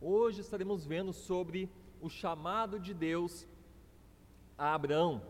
[0.00, 3.46] Hoje estaremos vendo sobre o chamado de Deus
[4.58, 5.22] a Abraão.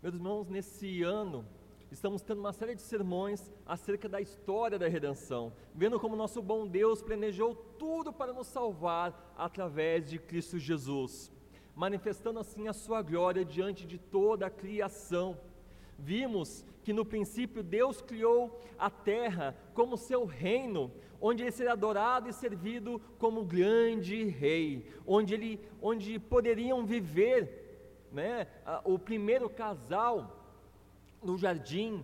[0.00, 1.44] Meus irmãos, nesse ano
[1.90, 6.66] estamos tendo uma série de sermões acerca da história da redenção, vendo como nosso bom
[6.66, 11.32] Deus planejou tudo para nos salvar através de Cristo Jesus,
[11.74, 15.36] manifestando assim a sua glória diante de toda a criação.
[15.98, 22.30] Vimos que no princípio Deus criou a terra como seu reino, onde ele seria adorado
[22.30, 28.46] e servido como grande rei, onde, ele, onde poderiam viver né,
[28.84, 30.50] o primeiro casal
[31.22, 32.02] no jardim,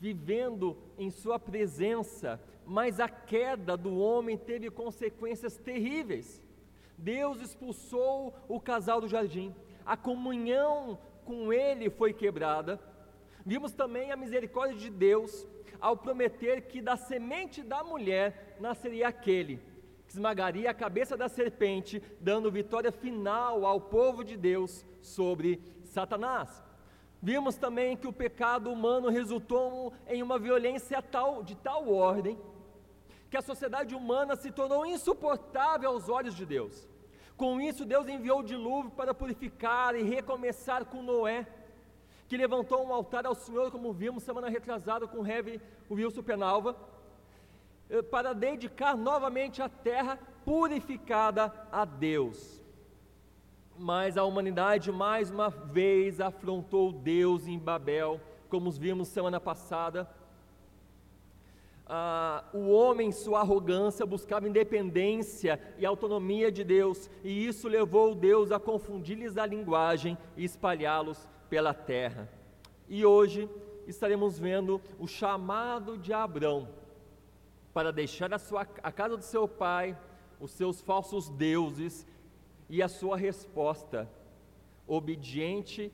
[0.00, 6.42] vivendo em sua presença, mas a queda do homem teve consequências terríveis.
[6.96, 9.54] Deus expulsou o casal do jardim,
[9.84, 12.80] a comunhão com ele foi quebrada.
[13.48, 15.46] Vimos também a misericórdia de Deus
[15.80, 19.56] ao prometer que da semente da mulher nasceria aquele
[20.06, 26.62] que esmagaria a cabeça da serpente, dando vitória final ao povo de Deus sobre Satanás.
[27.22, 32.38] Vimos também que o pecado humano resultou em uma violência tal, de tal ordem
[33.30, 36.86] que a sociedade humana se tornou insuportável aos olhos de Deus.
[37.34, 41.46] Com isso, Deus enviou o dilúvio para purificar e recomeçar com Noé,
[42.28, 46.76] que levantou um altar ao Senhor, como vimos semana retrasada com o Heavy Wilson Penalva,
[47.88, 52.58] eh, para dedicar novamente a terra purificada a Deus
[53.78, 60.08] mas a humanidade mais uma vez afrontou Deus em Babel, como vimos semana passada.
[61.86, 68.50] Ah, o homem, sua arrogância, buscava independência e autonomia de Deus, e isso levou Deus
[68.50, 72.28] a confundir-lhes a linguagem e espalhá-los pela terra.
[72.88, 73.48] E hoje
[73.86, 76.68] estaremos vendo o chamado de Abrão
[77.72, 79.96] para deixar a, sua, a casa do seu pai,
[80.40, 82.06] os seus falsos deuses
[82.68, 84.10] e a sua resposta,
[84.86, 85.92] obediente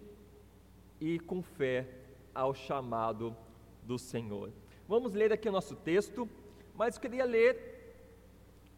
[1.01, 1.89] e com fé
[2.35, 3.37] ao chamado
[3.83, 4.53] do Senhor.
[4.89, 6.29] Vamos ler aqui o nosso texto,
[6.75, 7.75] mas queria ler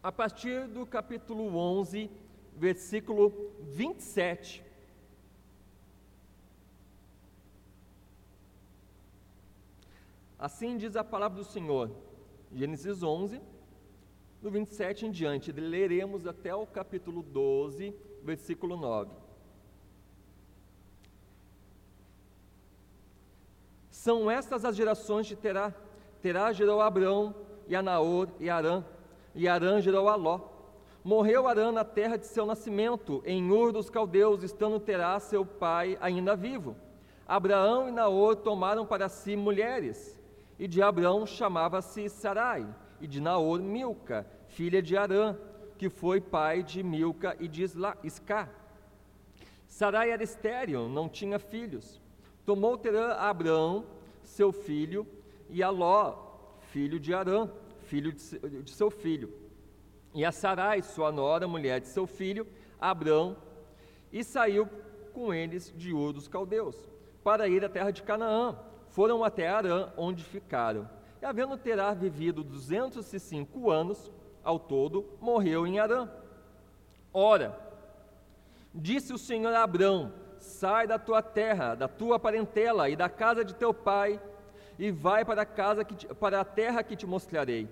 [0.03, 2.09] a partir do capítulo 11,
[2.55, 4.66] versículo 27.
[10.39, 11.89] Assim diz a palavra do Senhor,
[12.53, 13.41] Gênesis 11,
[14.41, 17.93] do 27 em diante, leremos até o capítulo 12,
[18.23, 19.11] versículo 9.
[23.89, 25.73] São estas as gerações de Terá.
[26.21, 27.35] Terá gerou Abrão,
[27.67, 28.85] e a Naor, e Arã,
[29.33, 30.39] e Arã gerou a Ló.
[31.03, 35.97] Morreu Arã na terra de seu nascimento, em Ur dos Caldeus, estando Terá, seu pai,
[35.99, 36.75] ainda vivo.
[37.27, 40.16] Abraão e Naor tomaram para si mulheres,
[40.59, 42.67] e de Abrão chamava-se Sarai,
[42.99, 45.37] e de Naor Milca, filha de Arã,
[45.77, 47.63] que foi pai de Milca e de
[48.03, 48.49] Isca.
[49.67, 52.01] Sarai era estéril, não tinha filhos.
[52.45, 53.85] Tomou Terã a Abrão,
[54.23, 55.05] seu filho,
[55.49, 56.15] e a Ló,
[56.71, 57.49] filho de Arã,
[57.81, 59.31] filho de, seu filho.
[60.13, 62.47] E a Sarai, sua nora, mulher de seu filho,
[62.79, 63.37] Abrão,
[64.11, 64.67] e saiu
[65.13, 66.75] com eles de Ur dos Caldeus,
[67.23, 68.57] para ir à terra de Canaã.
[68.97, 70.89] Foram até Arã, onde ficaram.
[71.21, 74.11] E havendo Terá vivido 205 anos
[74.43, 76.09] ao todo, morreu em Arã.
[77.13, 77.55] Ora,
[78.73, 83.45] disse o Senhor a Abrão: Sai da tua terra, da tua parentela e da casa
[83.45, 84.19] de teu pai,
[84.79, 87.69] e vai para a casa que te, para a terra que te mostrarei.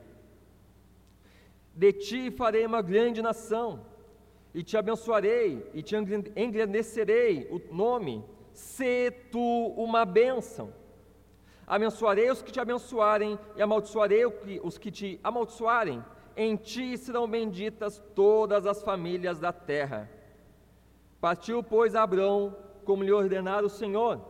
[1.73, 3.83] De ti farei uma grande nação,
[4.53, 10.84] e te abençoarei, e te engrandecerei o nome, se tu uma bênção
[11.67, 14.25] Abençoarei os que te abençoarem, e amaldiçoarei
[14.61, 16.03] os que te amaldiçoarem.
[16.37, 20.09] Em ti serão benditas todas as famílias da terra.
[21.19, 24.21] Partiu, pois, Abrão, como lhe ordenara o Senhor,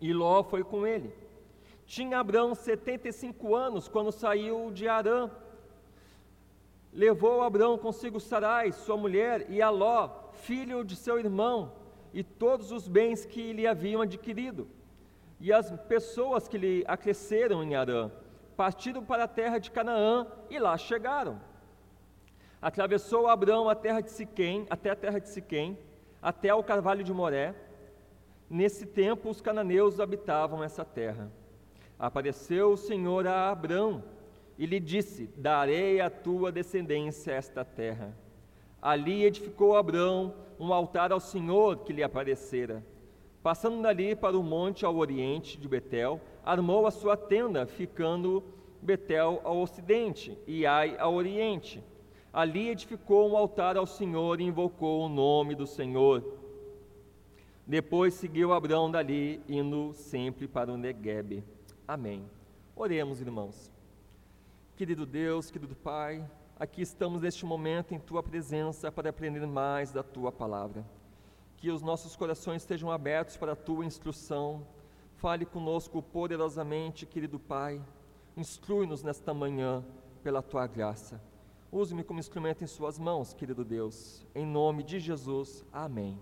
[0.00, 1.12] e Ló foi com ele.
[1.84, 5.30] Tinha Abrão setenta e cinco anos quando saiu de Arã.
[6.92, 11.72] Levou Abrão consigo Sarai, sua mulher, e a Ló, filho de seu irmão,
[12.14, 14.66] e todos os bens que lhe haviam adquirido
[15.40, 18.10] e as pessoas que lhe acresceram em Arã
[18.56, 21.40] partiram para a terra de Canaã e lá chegaram.
[22.60, 25.78] Atravessou Abraão a terra de Siquém, até a terra de Siquém,
[26.22, 27.54] até o carvalho de Moré.
[28.48, 31.30] Nesse tempo os cananeus habitavam essa terra.
[31.98, 34.02] Apareceu o Senhor a Abraão
[34.58, 38.16] e lhe disse: Darei à tua descendência esta terra.
[38.80, 42.82] Ali edificou Abraão um altar ao Senhor que lhe aparecera.
[43.46, 48.42] Passando dali para o monte ao oriente de Betel, armou a sua tenda, ficando
[48.82, 51.80] Betel ao ocidente e Ai ao oriente.
[52.32, 56.24] Ali edificou um altar ao Senhor e invocou o nome do Senhor.
[57.64, 61.44] Depois seguiu Abraão dali, indo sempre para o Neguebe.
[61.86, 62.24] Amém.
[62.74, 63.70] Oremos, irmãos.
[64.76, 66.28] Querido Deus, querido Pai,
[66.58, 70.84] aqui estamos neste momento em Tua presença para aprender mais da Tua palavra.
[71.56, 74.66] Que os nossos corações estejam abertos para a Tua instrução.
[75.16, 77.82] Fale conosco poderosamente, querido Pai.
[78.36, 79.84] Instrui-nos nesta manhã
[80.22, 81.20] pela Tua graça.
[81.72, 84.24] Use-me como instrumento em Suas mãos, querido Deus.
[84.34, 85.64] Em nome de Jesus.
[85.72, 86.18] Amém.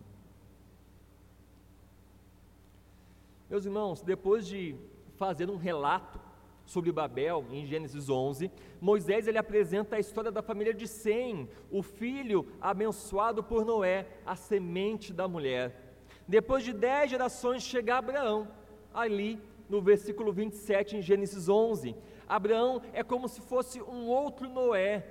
[3.51, 4.77] Meus irmãos, depois de
[5.17, 6.19] fazer um relato
[6.65, 8.51] sobre Babel, em Gênesis 11,
[8.81, 14.35] Moisés ele apresenta a história da família de Sem, o filho abençoado por Noé, a
[14.35, 15.97] semente da mulher.
[16.27, 18.49] Depois de dez gerações chega Abraão,
[18.93, 21.95] ali no versículo 27 em Gênesis 11.
[22.27, 25.05] Abraão é como se fosse um outro Noé,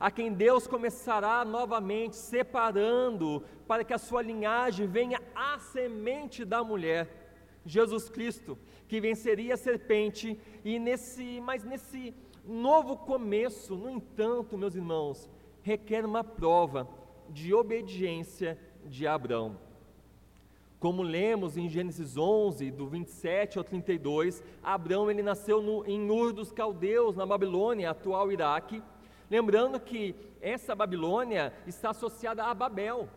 [0.00, 6.62] a quem Deus começará novamente separando para que a sua linhagem venha a semente da
[6.62, 7.08] mulher.
[7.64, 8.56] Jesus Cristo,
[8.88, 12.14] que venceria a serpente, e nesse, mas nesse
[12.44, 15.28] novo começo, no entanto, meus irmãos,
[15.62, 16.88] requer uma prova
[17.28, 19.56] de obediência de Abraão.
[20.80, 26.32] Como lemos em Gênesis 11, do 27 ao 32, Abraão ele nasceu no, em Ur
[26.32, 28.82] dos Caldeus, na Babilônia, atual Iraque.
[29.28, 33.08] Lembrando que essa Babilônia está associada a Babel,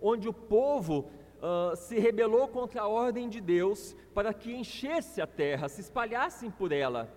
[0.00, 5.26] onde o povo uh, se rebelou contra a ordem de Deus para que enchesse a
[5.26, 7.08] terra, se espalhassem por ela.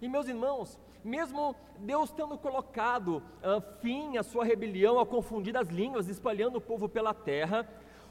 [0.00, 5.68] E meus irmãos, mesmo Deus tendo colocado uh, fim à sua rebelião, a confundir as
[5.68, 7.68] línguas, espalhando o povo pela terra,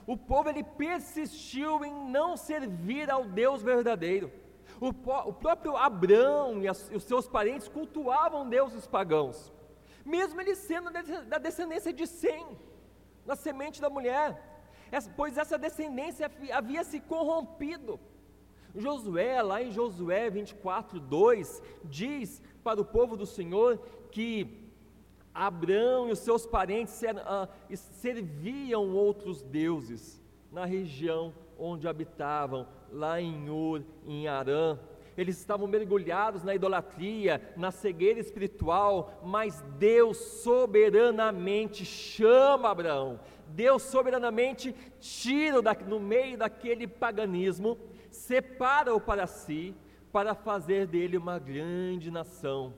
[0.07, 4.31] o povo ele persistiu em não servir ao Deus verdadeiro.
[4.79, 9.51] O, o próprio Abrão e, as, e, os seus parentes cultuavam deuses pagãos,
[10.05, 10.91] mesmo eles sendo
[11.27, 12.45] da descendência de Sem,
[13.25, 14.54] na semente da mulher
[15.15, 17.99] pois essa descendência havia se corrompido.
[18.75, 23.79] Josué, lá em Josué 24, 2, diz para o povo do Senhor
[24.11, 24.65] que
[25.33, 30.21] Abraão e os seus parentes ah, serviam outros deuses
[30.51, 34.79] na região onde habitavam, lá em Ur, em Arã.
[35.17, 44.75] Eles estavam mergulhados na idolatria, na cegueira espiritual, mas Deus soberanamente chama Abraão, Deus soberanamente
[44.99, 47.77] tira no meio daquele paganismo,
[48.11, 49.73] separa-o para si,
[50.11, 52.73] para fazer dele uma grande nação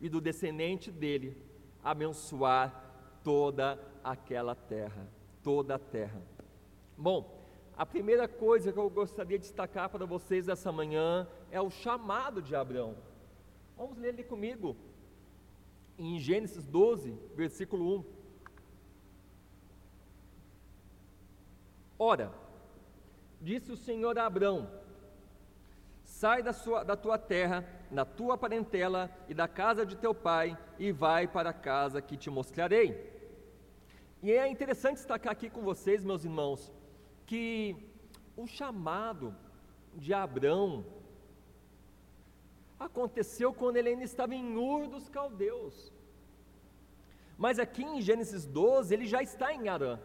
[0.00, 1.36] e do descendente dele
[1.82, 2.84] abençoar
[3.22, 5.08] toda aquela terra,
[5.42, 6.22] toda a terra.
[6.96, 7.35] Bom,
[7.76, 12.40] a primeira coisa que eu gostaria de destacar para vocês essa manhã é o chamado
[12.40, 12.96] de Abraão.
[13.76, 14.74] Vamos ler ele comigo,
[15.98, 18.04] em Gênesis 12, versículo 1.
[21.98, 22.32] Ora,
[23.42, 24.70] disse o Senhor a Abrão:
[26.02, 30.56] Sai da, sua, da tua terra, na tua parentela e da casa de teu pai,
[30.78, 33.14] e vai para a casa que te mostrarei.
[34.22, 36.72] E é interessante destacar aqui com vocês, meus irmãos,
[37.26, 37.76] que
[38.36, 39.34] o chamado
[39.94, 40.84] de Abrão
[42.78, 45.92] aconteceu quando ele ainda estava em Ur dos Caldeus.
[47.36, 49.98] Mas aqui em Gênesis 12, ele já está em Arã.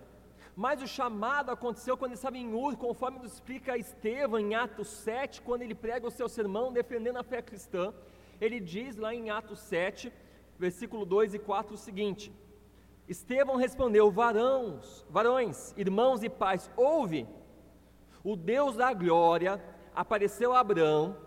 [0.55, 4.87] Mas o chamado aconteceu quando ele estava em Ur, conforme nos explica Estevão em Atos
[4.87, 7.93] 7, quando ele prega o seu sermão defendendo a fé cristã.
[8.39, 10.11] Ele diz lá em Atos 7,
[10.57, 12.33] versículo 2 e 4 o seguinte:
[13.11, 17.27] Estevão respondeu: Varãos, varões, irmãos e pais, ouve.
[18.23, 19.61] O Deus da glória
[19.93, 21.17] apareceu a Abraão,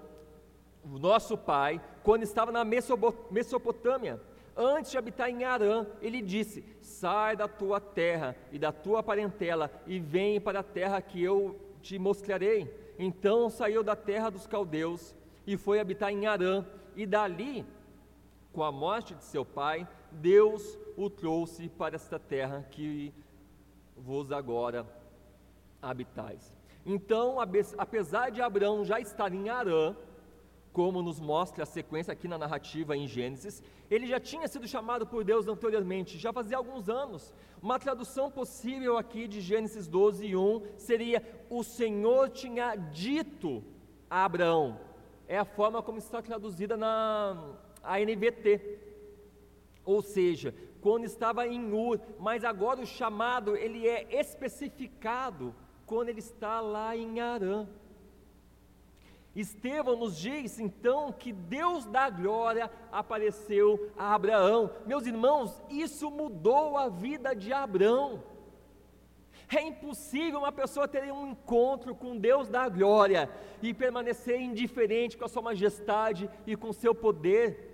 [0.85, 4.21] o nosso pai, quando estava na Mesopotâmia
[4.57, 9.71] Antes de habitar em Arã, ele disse: Sai da tua terra e da tua parentela
[9.87, 12.73] e vem para a terra que eu te mostrarei.
[12.97, 15.15] Então saiu da terra dos caldeus
[15.45, 16.65] e foi habitar em Arã,
[16.95, 17.67] e dali,
[18.53, 23.13] com a morte de seu pai, Deus o trouxe para esta terra que
[23.97, 24.87] vos agora
[25.81, 26.53] habitais.
[26.87, 27.39] Então,
[27.79, 29.97] apesar de Abraão já estar em Arã,
[30.73, 35.07] como nos mostra a sequência aqui na narrativa em Gênesis, ele já tinha sido chamado
[35.07, 37.33] por Deus anteriormente, já fazia alguns anos.
[37.63, 43.63] Uma tradução possível aqui de Gênesis 12, 1 seria: O Senhor tinha dito
[44.11, 44.81] a Abraão.
[45.27, 48.94] É a forma como está traduzida na NVT.
[49.85, 55.55] Ou seja, quando estava em Ur, mas agora o chamado ele é especificado
[55.87, 57.67] quando ele está lá em Arã.
[59.35, 64.71] Estevão nos diz então que Deus da glória apareceu a Abraão.
[64.87, 68.23] Meus irmãos, isso mudou a vida de Abraão.
[69.49, 73.29] É impossível uma pessoa ter um encontro com Deus da glória
[73.61, 77.74] e permanecer indiferente com a sua majestade e com seu poder.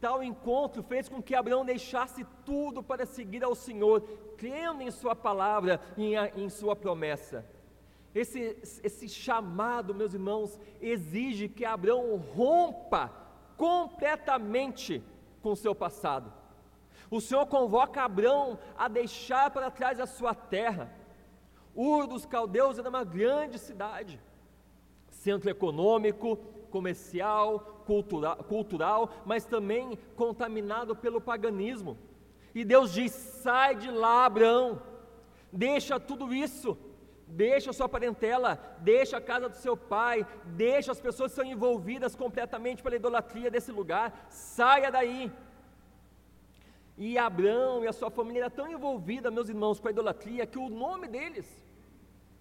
[0.00, 4.00] Tal encontro fez com que Abraão deixasse tudo para seguir ao Senhor,
[4.36, 7.44] crendo em Sua palavra e em, Sua promessa.
[8.14, 13.12] Esse, esse chamado, meus irmãos, exige que Abraão rompa
[13.56, 15.02] completamente
[15.42, 16.32] com o seu passado.
[17.10, 20.92] O Senhor convoca Abraão a deixar para trás a sua terra.
[21.74, 24.20] Ur dos Caldeus era uma grande cidade,
[25.08, 26.38] centro econômico,
[26.70, 31.96] comercial, cultural, cultural, mas também contaminado pelo paganismo.
[32.54, 34.82] E Deus diz: sai de lá, Abraão,
[35.52, 36.76] deixa tudo isso,
[37.26, 41.44] deixa a sua parentela, deixa a casa do seu pai, deixa as pessoas que são
[41.44, 45.30] envolvidas completamente pela idolatria desse lugar, saia daí.
[46.96, 50.58] E Abraão e a sua família eram tão envolvida, meus irmãos, com a idolatria, que
[50.58, 51.46] o nome deles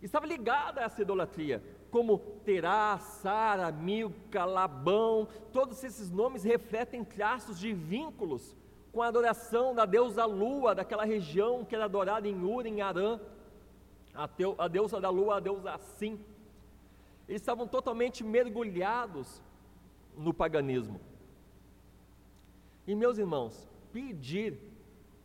[0.05, 7.57] estava ligado a essa idolatria como Terá, Sara, Milca, Labão, todos esses nomes refletem traços
[7.57, 8.55] de vínculos
[8.91, 13.19] com a adoração da deusa Lua, daquela região que era adorada em Ur, em Arã,
[14.13, 16.19] a, teu, a deusa da Lua, a deusa Assim.
[17.27, 19.41] Eles estavam totalmente mergulhados
[20.17, 20.99] no paganismo.
[22.85, 24.57] E meus irmãos, pedir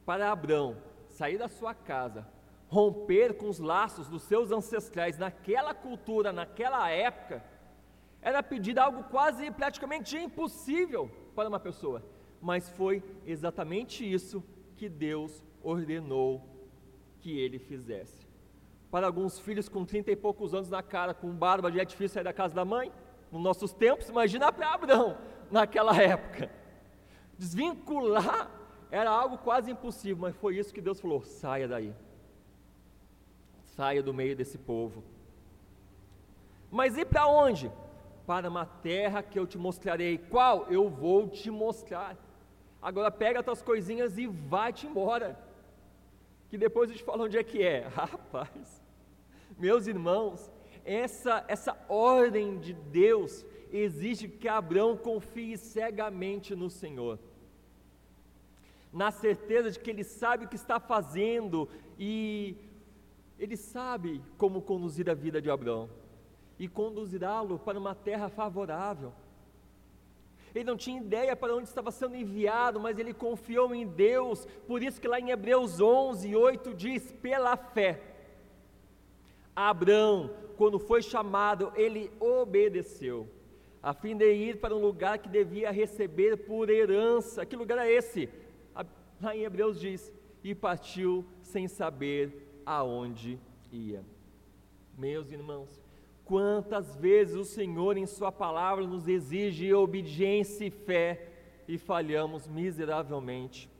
[0.05, 0.77] para Abraão
[1.09, 2.27] sair da sua casa,
[2.73, 7.45] romper com os laços dos seus ancestrais naquela cultura, naquela época,
[8.23, 12.03] era pedir algo quase praticamente impossível para uma pessoa,
[12.41, 14.43] mas foi exatamente isso
[14.75, 16.41] que Deus ordenou
[17.21, 18.27] que ele fizesse.
[18.91, 22.15] Para alguns filhos com trinta e poucos anos na cara, com barba, já é difícil
[22.15, 22.91] sair da casa da mãe,
[23.31, 25.19] nos nossos tempos, imagina para Abraão
[25.51, 26.51] naquela época.
[27.37, 28.51] Desvincular
[28.91, 31.95] era algo quase impossível, mas foi isso que Deus falou: saia daí
[33.77, 35.03] saia do meio desse povo.
[36.71, 37.71] Mas e para onde?
[38.27, 40.19] Para uma terra que eu te mostrarei.
[40.19, 40.67] Qual?
[40.71, 42.17] Eu vou te mostrar.
[42.81, 45.39] Agora pega as tuas coisinhas e vai-te embora.
[46.49, 47.81] Que depois eu te falo onde é que é.
[47.95, 48.83] Rapaz,
[49.59, 50.51] meus irmãos,
[50.85, 57.19] essa, essa ordem de Deus exige que Abraão confie cegamente no Senhor
[58.93, 62.57] na certeza de que ele sabe o que está fazendo e
[63.43, 65.91] ele sabe como conduzir a vida de Abraão
[66.61, 69.13] e conduzirá-lo para uma terra favorável.
[70.55, 74.47] Ele não tinha ideia para onde estava sendo enviado, mas ele confiou em Deus.
[74.65, 78.01] Por isso que lá em Hebreus 11, 8 diz: pela fé.
[79.57, 83.29] Abraão, quando foi chamado, ele obedeceu,
[83.83, 87.45] a fim de ir para um lugar que devia receber por herança.
[87.45, 88.29] Que lugar é esse?
[89.21, 90.13] Lá em Hebreus diz:
[90.45, 93.39] e partiu sem saber aonde
[93.71, 94.05] ia.
[94.97, 95.81] Meus irmãos,
[96.25, 101.29] quantas vezes o Senhor em Sua palavra nos exige obediência e fé
[101.67, 103.71] e falhamos miseravelmente.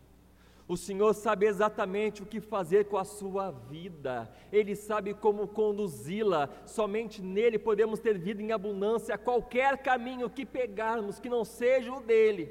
[0.67, 6.49] O Senhor sabe exatamente o que fazer com a sua vida, Ele sabe como conduzi-la,
[6.65, 12.01] somente nele podemos ter vida em abundância, qualquer caminho que pegarmos que não seja o
[12.01, 12.51] dele.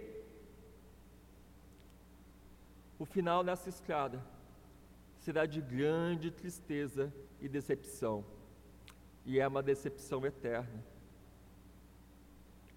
[3.00, 4.22] O final dessa estrada
[5.22, 8.26] será de grande tristeza e decepção.
[9.26, 10.84] E é uma decepção eterna.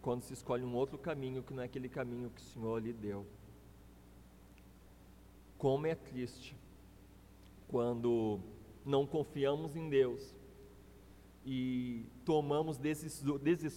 [0.02, 2.92] Quando se escolhe um outro caminho que não é aquele caminho que o Senhor lhe
[2.92, 3.26] deu.
[5.56, 6.54] Como é triste
[7.66, 8.38] quando
[8.84, 10.36] não confiamos em Deus
[11.46, 12.78] e tomamos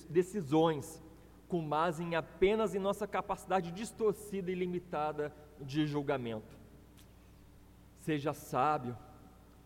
[0.10, 1.02] decisões
[1.48, 6.57] com base em apenas em nossa capacidade distorcida e limitada de julgamento.
[8.08, 8.98] Seja sábio,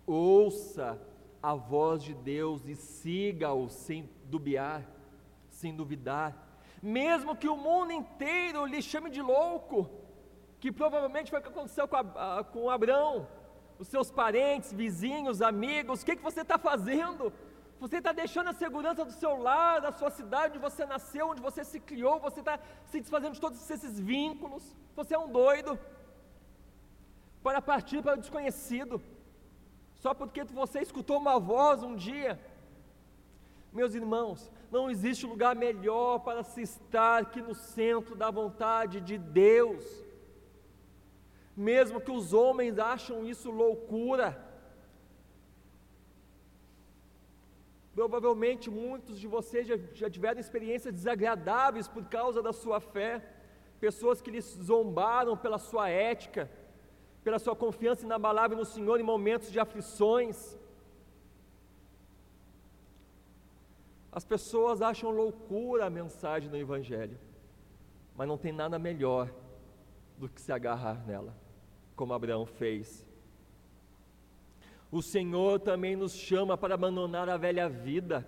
[0.04, 1.00] ouça
[1.44, 4.82] a voz de Deus e siga-o sem dubiar,
[5.52, 6.36] sem duvidar,
[6.82, 9.88] mesmo que o mundo inteiro lhe chame de louco,
[10.60, 13.28] que provavelmente foi o que aconteceu com, a, com Abraão,
[13.78, 17.32] os seus parentes, vizinhos, amigos, o que, que você está fazendo?
[17.80, 21.44] Você está deixando a segurança do seu lar, da sua cidade, onde você nasceu, onde
[21.44, 25.78] você se criou, você está se desfazendo de todos esses vínculos, você é um doido
[27.44, 29.02] para partir para o desconhecido,
[29.96, 32.40] só porque você escutou uma voz um dia.
[33.72, 39.18] Meus irmãos, não existe lugar melhor para se estar que no centro da vontade de
[39.18, 39.86] Deus.
[41.56, 44.30] Mesmo que os homens acham isso loucura.
[47.94, 53.22] Provavelmente muitos de vocês já, já tiveram experiências desagradáveis por causa da sua fé,
[53.80, 56.50] pessoas que lhes zombaram pela sua ética,
[57.24, 60.58] pela sua confiança inabalável no Senhor em momentos de aflições.
[64.12, 67.18] As pessoas acham loucura a mensagem do Evangelho,
[68.16, 69.32] mas não tem nada melhor
[70.18, 71.36] do que se agarrar nela,
[71.96, 73.08] como Abraão fez.
[74.92, 78.28] O Senhor também nos chama para abandonar a velha vida,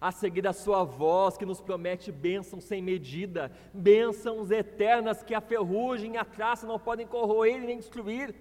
[0.00, 5.40] a seguir a Sua voz que nos promete bênçãos sem medida, bênçãos eternas que a
[5.40, 8.34] ferrugem e a traça não podem corroer nem destruir.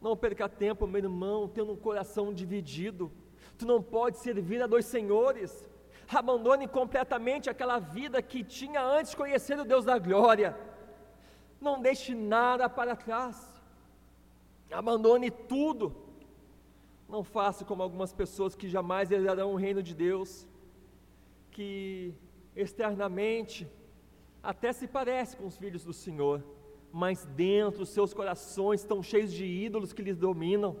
[0.00, 3.10] Não perca tempo, meu irmão, tendo um coração dividido.
[3.56, 5.64] Tu não pode servir a dois senhores.
[6.12, 10.54] Abandone completamente aquela vida que tinha antes de conhecer o Deus da glória.
[11.60, 13.48] Não deixe nada para trás.
[14.70, 16.01] Abandone tudo
[17.12, 20.48] não faça como algumas pessoas que jamais herdarão o reino de Deus,
[21.50, 22.14] que
[22.56, 23.68] externamente
[24.42, 26.42] até se parece com os filhos do Senhor,
[26.90, 30.74] mas dentro seus corações estão cheios de ídolos que lhes dominam.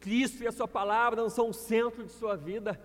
[0.00, 2.80] Cristo e a sua palavra não são o centro de sua vida.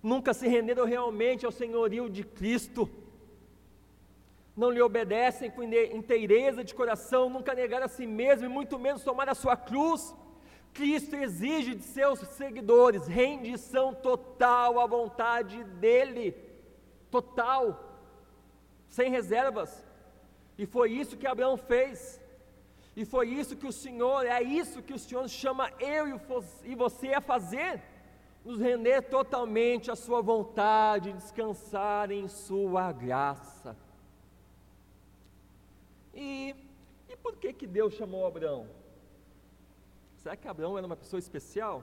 [0.00, 2.88] Nunca se renderam realmente ao senhorio de Cristo.
[4.56, 9.02] Não lhe obedecem com inteireza de coração, nunca negaram a si mesmo e muito menos
[9.02, 10.14] tomar a sua cruz.
[10.72, 16.34] Cristo exige de seus seguidores rendição total à vontade dEle,
[17.10, 17.98] total,
[18.88, 19.84] sem reservas.
[20.56, 22.20] E foi isso que Abraão fez.
[22.96, 26.20] E foi isso que o Senhor, é isso que o Senhor chama eu
[26.64, 27.82] e você a fazer,
[28.44, 33.76] nos render totalmente à Sua vontade, descansar em Sua graça.
[36.14, 36.54] E,
[37.08, 38.79] e por que que Deus chamou Abraão?
[40.22, 41.82] Será que Abraão era uma pessoa especial?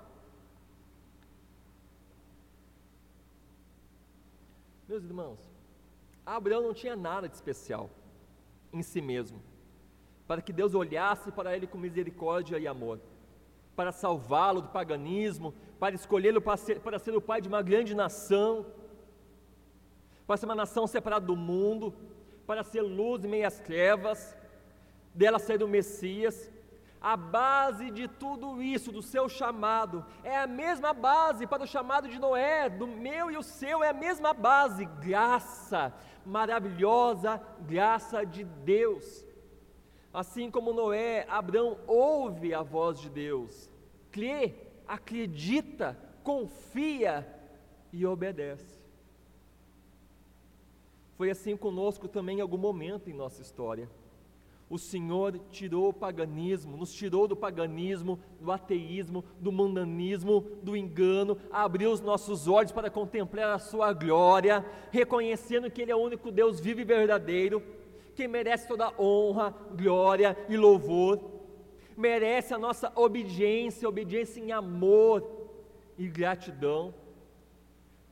[4.88, 5.39] Meus irmãos,
[6.25, 7.89] Abraão não tinha nada de especial
[8.72, 9.41] em si mesmo,
[10.27, 13.00] para que Deus olhasse para ele com misericórdia e amor,
[13.75, 17.96] para salvá-lo do paganismo, para escolhê-lo para ser, para ser o pai de uma grande
[17.96, 18.68] nação,
[20.27, 21.94] para ser uma nação separada do mundo,
[22.46, 24.38] para ser luz em meias trevas,
[25.14, 26.51] dela ser o Messias,
[27.07, 32.09] a base de tudo isso, do seu chamado, é a mesma base para o chamado
[32.09, 35.93] de Noé, do meu e o seu, é a mesma base, graça,
[36.25, 39.25] maravilhosa graça de Deus.
[40.13, 43.72] Assim como Noé, Abraão ouve a voz de Deus,
[44.11, 47.25] crê, acredita, confia
[47.93, 48.81] e obedece.
[51.15, 53.89] Foi assim conosco também em algum momento em nossa história
[54.70, 61.38] o Senhor tirou o paganismo, nos tirou do paganismo, do ateísmo, do mundanismo, do engano,
[61.50, 66.32] abriu os nossos olhos para contemplar a Sua glória, reconhecendo que Ele é o único
[66.32, 67.64] Deus vivo e verdadeiro,
[68.14, 71.22] que merece toda honra, glória e louvor,
[71.96, 75.25] merece a nossa obediência, obediência em amor
[75.98, 76.94] e gratidão,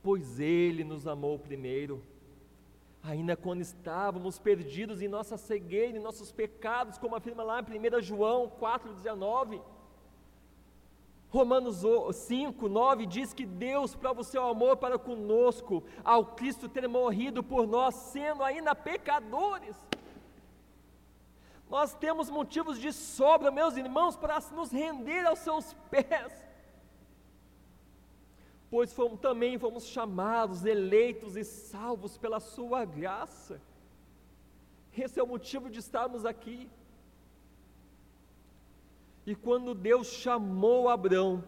[0.02, 2.02] pois Ele nos amou primeiro
[3.06, 8.02] ainda quando estávamos perdidos em nossa cegueira, em nossos pecados, como afirma lá em 1
[8.02, 9.62] João 4,19.
[11.28, 16.88] Romanos 5, 9 diz que Deus prova o seu amor para conosco, ao Cristo ter
[16.88, 19.76] morrido por nós, sendo ainda pecadores.
[21.68, 26.45] Nós temos motivos de sobra, meus irmãos, para nos render aos seus pés
[28.70, 33.60] pois fomos, também fomos chamados, eleitos e salvos pela Sua graça.
[34.96, 36.68] Esse é o motivo de estarmos aqui.
[39.26, 41.44] E quando Deus chamou Abraão,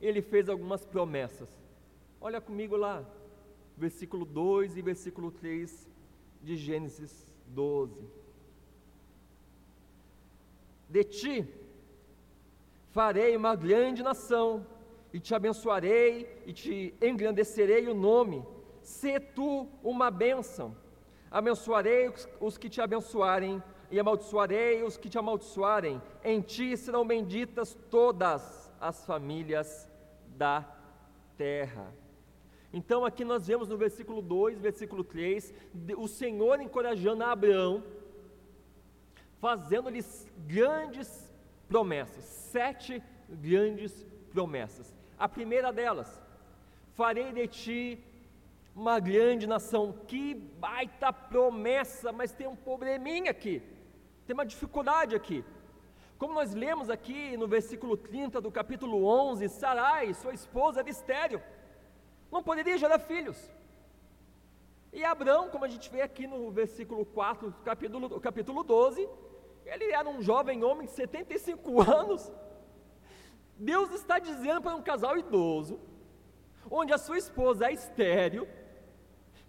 [0.00, 1.48] ele fez algumas promessas.
[2.20, 3.04] Olha comigo lá,
[3.76, 5.88] versículo 2 e versículo 3
[6.42, 7.94] de Gênesis 12.
[10.88, 11.48] De ti
[12.90, 14.66] farei uma grande nação
[15.12, 18.44] e te abençoarei e te engrandecerei o nome.
[18.82, 20.76] Se tu uma bênção.
[21.30, 26.00] Abençoarei os que te abençoarem e amaldiçoarei os que te amaldiçoarem.
[26.24, 29.88] Em ti serão benditas todas as famílias
[30.36, 30.64] da
[31.36, 31.92] terra.
[32.72, 35.52] Então, aqui nós vemos no versículo 2, versículo 3,
[35.96, 37.82] o Senhor encorajando Abraão,
[39.40, 41.34] fazendo-lhes grandes
[41.68, 44.99] promessas, sete grandes promessas.
[45.24, 46.10] A primeira delas,
[46.94, 47.82] farei de ti
[48.74, 49.82] uma grande nação.
[50.08, 53.62] Que baita promessa, mas tem um probleminha aqui,
[54.26, 55.44] tem uma dificuldade aqui.
[56.16, 61.42] Como nós lemos aqui no versículo 30 do capítulo 11, Sarai, sua esposa, era estéreo.
[62.32, 63.38] não poderia gerar filhos.
[64.90, 69.06] E Abraão, como a gente vê aqui no versículo 4, capítulo, capítulo 12,
[69.66, 72.32] ele era um jovem homem de 75 anos.
[73.60, 75.78] Deus está dizendo para um casal idoso,
[76.70, 78.48] onde a sua esposa é estéril,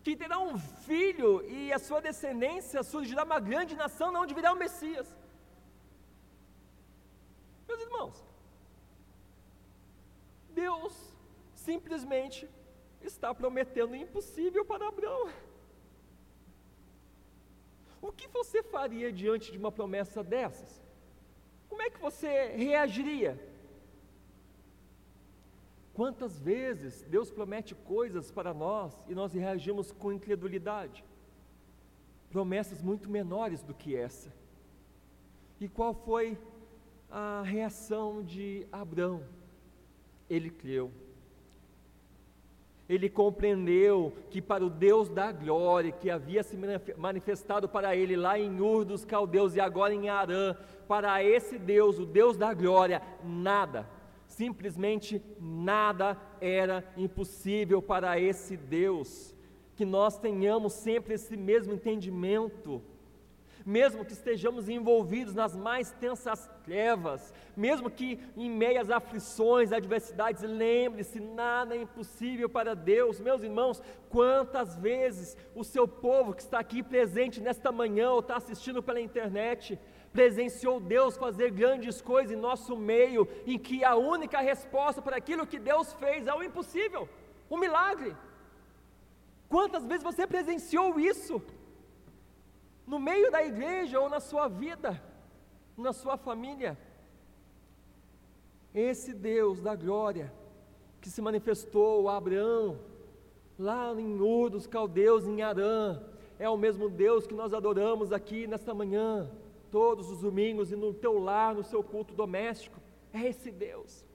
[0.04, 4.58] que terá um filho e a sua descendência surgirá uma grande nação, onde virá o
[4.58, 5.08] Messias.
[7.68, 8.26] Meus irmãos,
[10.50, 10.94] Deus
[11.56, 12.50] simplesmente
[13.02, 15.30] está prometendo o impossível para Abraão.
[18.02, 20.82] O que você faria diante de uma promessa dessas?
[21.70, 23.51] Como é que você reagiria?
[25.94, 31.04] Quantas vezes Deus promete coisas para nós e nós reagimos com incredulidade?
[32.30, 34.34] Promessas muito menores do que essa.
[35.60, 36.38] E qual foi
[37.10, 39.24] a reação de Abraão?
[40.30, 40.92] Ele creu
[42.92, 46.58] ele compreendeu que para o Deus da glória, que havia se
[46.98, 50.58] manifestado para ele lá em Ur dos Caldeus e agora em Arã,
[50.90, 53.88] para esse Deus, o Deus da glória, nada,
[54.32, 59.36] simplesmente nada era impossível para esse Deus.
[59.76, 62.82] Que nós tenhamos sempre esse mesmo entendimento
[63.66, 71.20] mesmo que estejamos envolvidos nas mais tensas trevas, mesmo que em meias aflições, adversidades, lembre-se:
[71.20, 73.20] nada é impossível para Deus.
[73.20, 78.36] Meus irmãos, quantas vezes o seu povo que está aqui presente nesta manhã ou está
[78.36, 79.80] assistindo pela internet,
[80.12, 85.48] presenciou Deus fazer grandes coisas em nosso meio, em que a única resposta para aquilo
[85.48, 87.08] que Deus fez é o impossível,
[87.50, 88.16] o milagre.
[89.48, 91.42] Quantas vezes você presenciou isso?
[92.92, 95.02] no meio da igreja ou na sua vida,
[95.78, 96.78] na sua família.
[98.74, 100.34] Esse Deus da glória
[101.00, 102.78] que se manifestou a Abraão,
[103.58, 106.02] lá em Ur dos Caldeus, em Arã,
[106.38, 109.32] é o mesmo Deus que nós adoramos aqui nesta manhã,
[109.72, 112.80] todos os domingos e no teu lar, no seu culto doméstico.
[113.14, 114.06] É esse Deus.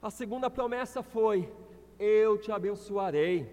[0.00, 1.50] A segunda promessa foi:
[1.98, 3.48] Eu te abençoarei.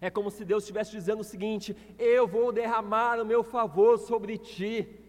[0.00, 4.38] É como se Deus estivesse dizendo o seguinte: Eu vou derramar o meu favor sobre
[4.38, 5.00] ti.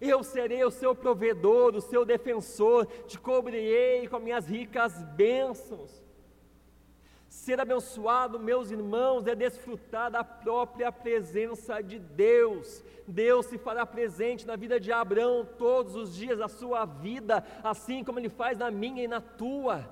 [0.00, 6.07] Eu serei o seu provedor, o seu defensor, te cobrirei com minhas ricas bênçãos.
[7.38, 12.82] Ser abençoado, meus irmãos, é desfrutar da própria presença de Deus.
[13.06, 18.02] Deus se fará presente na vida de Abraão todos os dias da sua vida, assim
[18.02, 19.88] como Ele faz na minha e na tua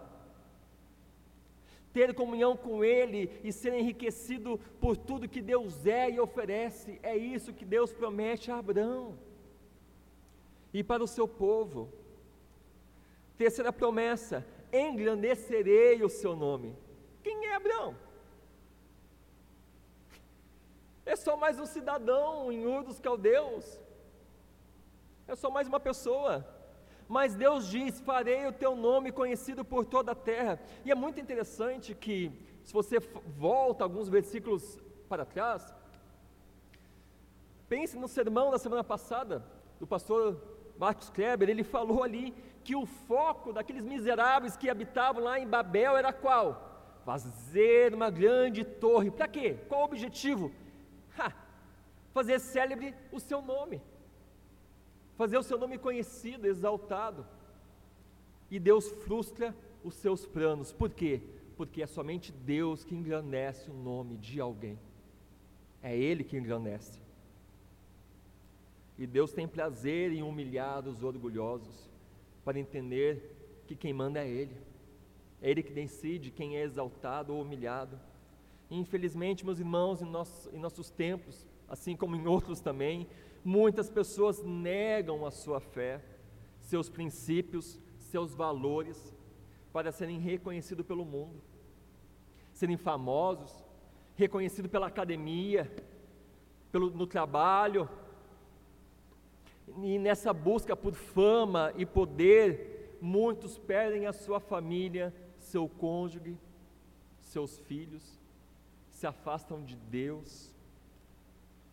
[1.92, 6.98] ter comunhão com Ele e ser enriquecido por tudo que Deus é e oferece.
[7.00, 9.16] É isso que Deus promete a Abraão
[10.74, 11.88] e para o seu povo.
[13.38, 16.74] Terceira promessa: engrandecerei o seu nome.
[17.26, 17.96] Quem é Abraão?
[21.04, 23.80] É só mais um cidadão em Ur dos Caldeus.
[25.26, 26.46] É só mais uma pessoa.
[27.08, 30.60] Mas Deus diz: Farei o teu nome conhecido por toda a terra.
[30.84, 32.30] E é muito interessante que,
[32.62, 35.74] se você volta alguns versículos para trás,
[37.68, 39.44] pense no sermão da semana passada,
[39.80, 40.40] do pastor
[40.78, 45.96] Marcos Kleber, ele falou ali que o foco daqueles miseráveis que habitavam lá em Babel
[45.96, 46.65] era qual?
[47.06, 49.10] Fazer uma grande torre.
[49.10, 49.56] Para quê?
[49.68, 50.52] Qual o objetivo?
[51.18, 51.32] Ha,
[52.12, 53.80] fazer célebre o seu nome
[55.16, 57.26] fazer o seu nome conhecido, exaltado.
[58.50, 60.72] E Deus frustra os seus planos.
[60.72, 61.20] Por quê?
[61.56, 64.78] Porque é somente Deus que engrandece o nome de alguém.
[65.82, 67.00] É Ele que engrandece.
[68.98, 71.90] E Deus tem prazer em humilhar os orgulhosos,
[72.44, 74.56] para entender que quem manda é Ele.
[75.40, 77.98] É Ele que decide quem é exaltado ou humilhado.
[78.70, 83.06] E, infelizmente, meus irmãos, em nossos, em nossos tempos, assim como em outros também,
[83.48, 86.02] Muitas pessoas negam a sua fé,
[86.58, 89.14] seus princípios, seus valores,
[89.72, 91.40] para serem reconhecidos pelo mundo,
[92.52, 93.64] serem famosos,
[94.16, 95.72] reconhecidos pela academia,
[96.72, 97.88] pelo, no trabalho,
[99.80, 105.14] e nessa busca por fama e poder, muitos perdem a sua família,
[105.56, 106.36] seu cônjuge,
[107.18, 108.04] seus filhos,
[108.92, 110.54] se afastam de Deus,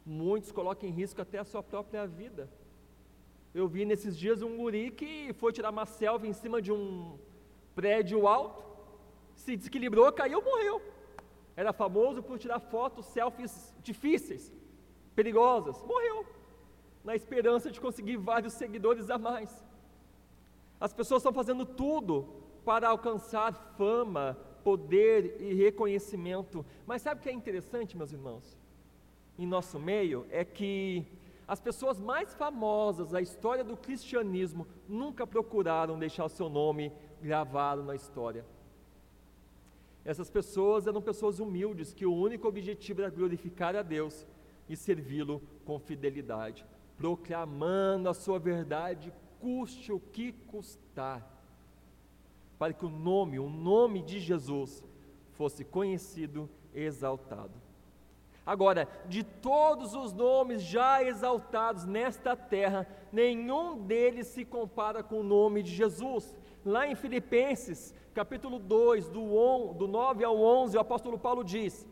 [0.06, 2.50] Muitos colocam em risco até a sua própria vida.
[3.54, 7.18] Eu vi nesses dias um guri que foi tirar uma selfie em cima de um
[7.74, 8.62] prédio alto,
[9.34, 10.82] se desequilibrou, caiu, morreu.
[11.56, 14.52] Era famoso por tirar fotos, selfies difíceis,
[15.16, 15.82] perigosas.
[15.84, 16.26] Morreu,
[17.02, 19.64] na esperança de conseguir vários seguidores a mais.
[20.82, 26.66] As pessoas estão fazendo tudo para alcançar fama, poder e reconhecimento.
[26.86, 28.58] Mas sabe o que é interessante, meus irmãos?
[29.38, 31.06] Em nosso meio é que
[31.48, 37.84] as pessoas mais famosas da história do cristianismo nunca procuraram deixar o seu nome gravado
[37.84, 38.46] na história.
[40.06, 44.26] Essas pessoas eram pessoas humildes que o único objetivo era glorificar a Deus
[44.68, 46.66] e servi-lo com fidelidade,
[46.98, 51.26] proclamando a sua verdade, custe o que custar,
[52.64, 54.82] para que o nome, o nome de Jesus,
[55.34, 57.52] fosse conhecido e exaltado.
[58.46, 65.24] Agora, de todos os nomes já exaltados nesta terra, nenhum deles se compara com o
[65.24, 66.34] nome de Jesus.
[66.64, 71.86] Lá em Filipenses, capítulo 2, do, do 9 ao 11, o apóstolo Paulo diz: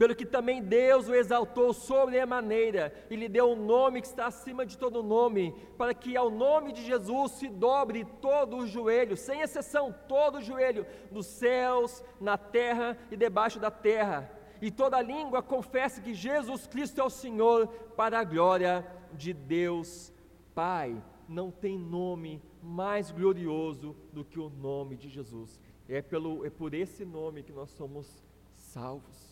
[0.00, 4.00] Pelo que também Deus o exaltou sobre a maneira e lhe deu o um nome
[4.00, 8.56] que está acima de todo nome, para que ao nome de Jesus se dobre todo
[8.56, 14.40] o joelho, sem exceção, todo o joelho, nos céus, na terra e debaixo da terra
[14.62, 20.12] e toda língua confesse que Jesus Cristo é o Senhor, para a glória de Deus
[20.54, 21.02] Pai.
[21.28, 25.60] Não tem nome mais glorioso do que o nome de Jesus.
[25.86, 28.24] É, pelo, é por esse nome que nós somos
[28.56, 29.29] salvos.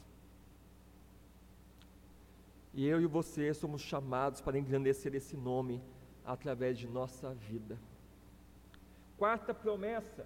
[2.79, 5.83] E eu e você somos chamados para engrandecer esse nome
[6.25, 7.77] através de nossa vida.
[9.17, 10.25] Quarta promessa: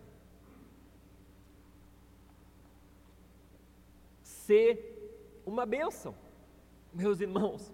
[4.20, 6.14] ser uma bênção.
[6.92, 7.72] Meus irmãos,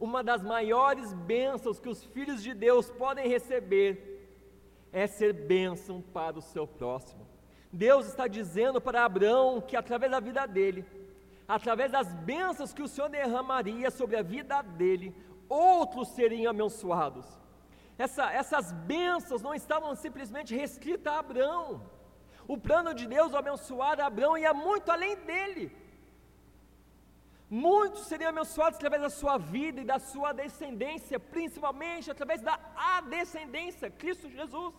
[0.00, 4.26] uma das maiores bênçãos que os filhos de Deus podem receber
[4.94, 7.26] é ser bênção para o seu próximo.
[7.70, 10.86] Deus está dizendo para Abraão que através da vida dele,
[11.46, 15.14] através das bênçãos que o Senhor derramaria sobre a vida dele,
[15.48, 17.26] outros seriam abençoados.
[17.98, 21.82] Essa, essas bênçãos não estavam simplesmente restritas a Abraão.
[22.46, 25.74] O plano de Deus abençoar Abraão ia muito além dele.
[27.48, 32.58] Muitos seriam abençoados através da sua vida e da sua descendência, principalmente através da
[33.08, 34.74] descendência, Cristo Jesus.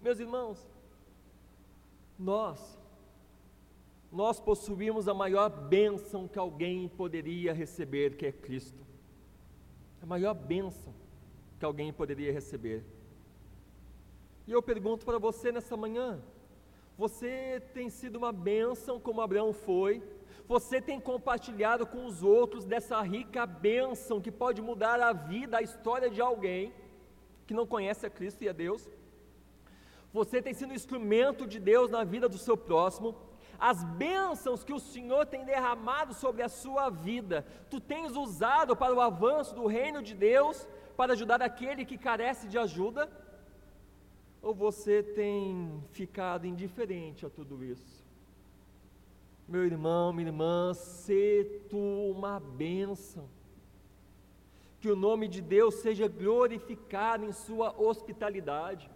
[0.00, 0.66] Meus irmãos,
[2.18, 2.75] nós,
[4.10, 8.84] nós possuímos a maior bênção que alguém poderia receber, que é Cristo.
[10.02, 10.94] A maior bênção
[11.58, 12.84] que alguém poderia receber.
[14.46, 16.22] E eu pergunto para você nessa manhã:
[16.96, 20.02] você tem sido uma bênção como Abraão foi?
[20.48, 25.62] Você tem compartilhado com os outros dessa rica bênção que pode mudar a vida, a
[25.62, 26.72] história de alguém
[27.46, 28.88] que não conhece a Cristo e a Deus?
[30.12, 33.14] Você tem sido instrumento de Deus na vida do seu próximo?
[33.58, 38.94] As bênçãos que o Senhor tem derramado sobre a sua vida, tu tens usado para
[38.94, 40.66] o avanço do reino de Deus,
[40.96, 43.10] para ajudar aquele que carece de ajuda?
[44.42, 48.04] Ou você tem ficado indiferente a tudo isso?
[49.48, 53.28] Meu irmão, minha irmã, se tu uma bênção.
[54.80, 58.90] Que o nome de Deus seja glorificado em sua hospitalidade.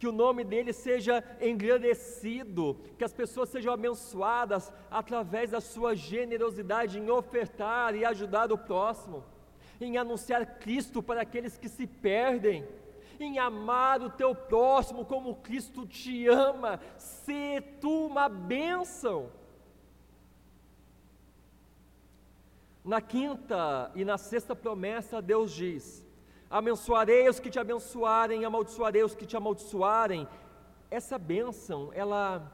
[0.00, 6.98] Que o nome dele seja engrandecido, que as pessoas sejam abençoadas através da sua generosidade
[6.98, 9.22] em ofertar e ajudar o próximo,
[9.78, 12.66] em anunciar Cristo para aqueles que se perdem
[13.20, 19.30] em amar o teu próximo como Cristo te ama, se tu uma bênção.
[22.82, 26.09] Na quinta e na sexta promessa, Deus diz:
[26.50, 30.26] abençoarei os que te abençoarem, amaldiçoarei os que te amaldiçoarem.
[30.90, 32.52] Essa bênção, ela,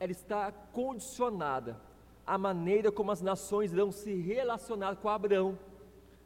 [0.00, 1.80] ela está condicionada
[2.26, 5.56] à maneira como as nações irão se relacionar com Abraão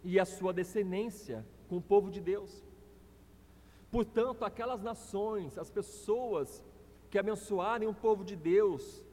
[0.03, 2.65] e a sua descendência, com o povo de Deus.
[3.91, 6.65] Portanto, aquelas nações, as pessoas
[7.11, 9.05] que abençoarem o povo de Deus,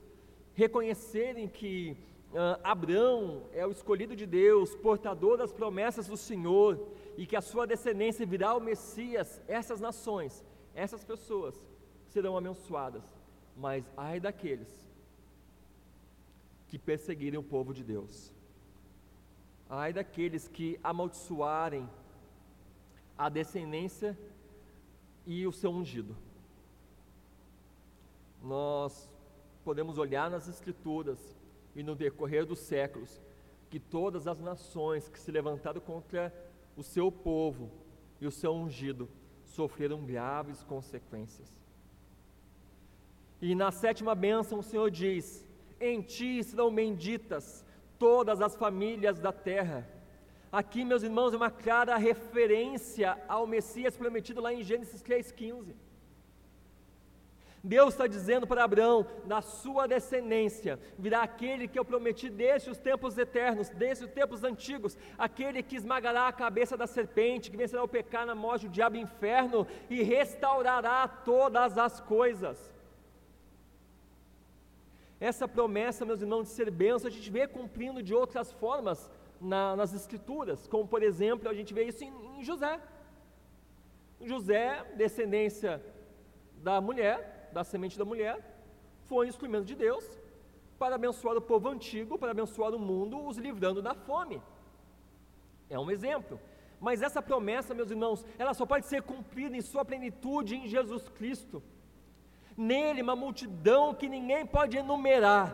[0.53, 1.97] reconhecerem que
[2.31, 6.79] uh, Abraão é o escolhido de Deus, portador das promessas do Senhor,
[7.17, 11.55] e que a sua descendência virá o Messias, essas nações, essas pessoas
[12.09, 13.03] serão abençoadas.
[13.55, 14.69] Mas ai daqueles
[16.67, 18.31] que perseguirem o povo de Deus,
[19.67, 21.89] ai daqueles que amaldiçoarem
[23.17, 24.15] a descendência
[25.25, 26.15] e o seu ungido.
[28.43, 29.09] Nós
[29.63, 31.35] podemos olhar nas Escrituras
[31.75, 33.19] e no decorrer dos séculos,
[33.71, 36.31] que todas as nações que se levantaram contra
[36.77, 37.71] o seu povo
[38.21, 39.09] e o seu ungido
[39.43, 41.51] sofreram graves consequências.
[43.41, 45.45] E na sétima bênção o Senhor diz:
[45.79, 47.65] Em ti serão benditas
[47.97, 49.87] todas as famílias da terra.
[50.51, 55.73] Aqui, meus irmãos, é uma clara referência ao Messias prometido lá em Gênesis 3,15.
[57.63, 62.77] Deus está dizendo para Abraão: na sua descendência virá aquele que eu prometi desde os
[62.77, 67.83] tempos eternos, desde os tempos antigos, aquele que esmagará a cabeça da serpente, que vencerá
[67.83, 72.71] o pecado, a morte, o diabo e inferno e restaurará todas as coisas.
[75.19, 79.09] Essa promessa, meus irmãos, de ser bênção, a gente vê cumprindo de outras formas
[79.41, 82.79] na, nas Escrituras, como por exemplo, a gente vê isso em, em José.
[84.21, 85.81] José, descendência
[86.57, 88.37] da mulher, da semente da mulher,
[89.09, 90.05] foi um instrumento de Deus
[90.77, 94.39] para abençoar o povo antigo, para abençoar o mundo, os livrando da fome.
[95.67, 96.39] É um exemplo.
[96.79, 101.09] Mas essa promessa, meus irmãos, ela só pode ser cumprida em sua plenitude em Jesus
[101.09, 101.63] Cristo.
[102.55, 105.47] Nele, uma multidão que ninguém pode enumerar,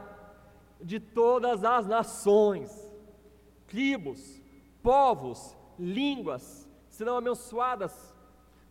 [0.82, 2.70] de todas as nações,
[3.66, 4.42] tribos,
[4.82, 8.14] povos, línguas, serão abençoadas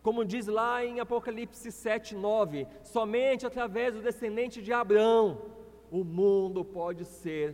[0.03, 5.53] como diz lá em Apocalipse 7, 9, somente através do descendente de Abraão
[5.91, 7.47] o mundo pode ser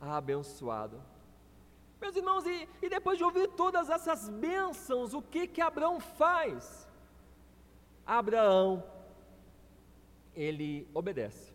[0.00, 1.00] abençoado.
[2.00, 6.88] Meus irmãos, e, e depois de ouvir todas essas bênçãos, o que que Abraão faz?
[8.04, 8.82] Abraão,
[10.34, 11.54] ele obedece.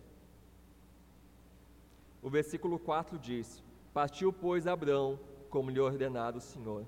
[2.21, 6.85] O versículo 4 diz: Partiu, pois, Abraão, como lhe ordenara o Senhor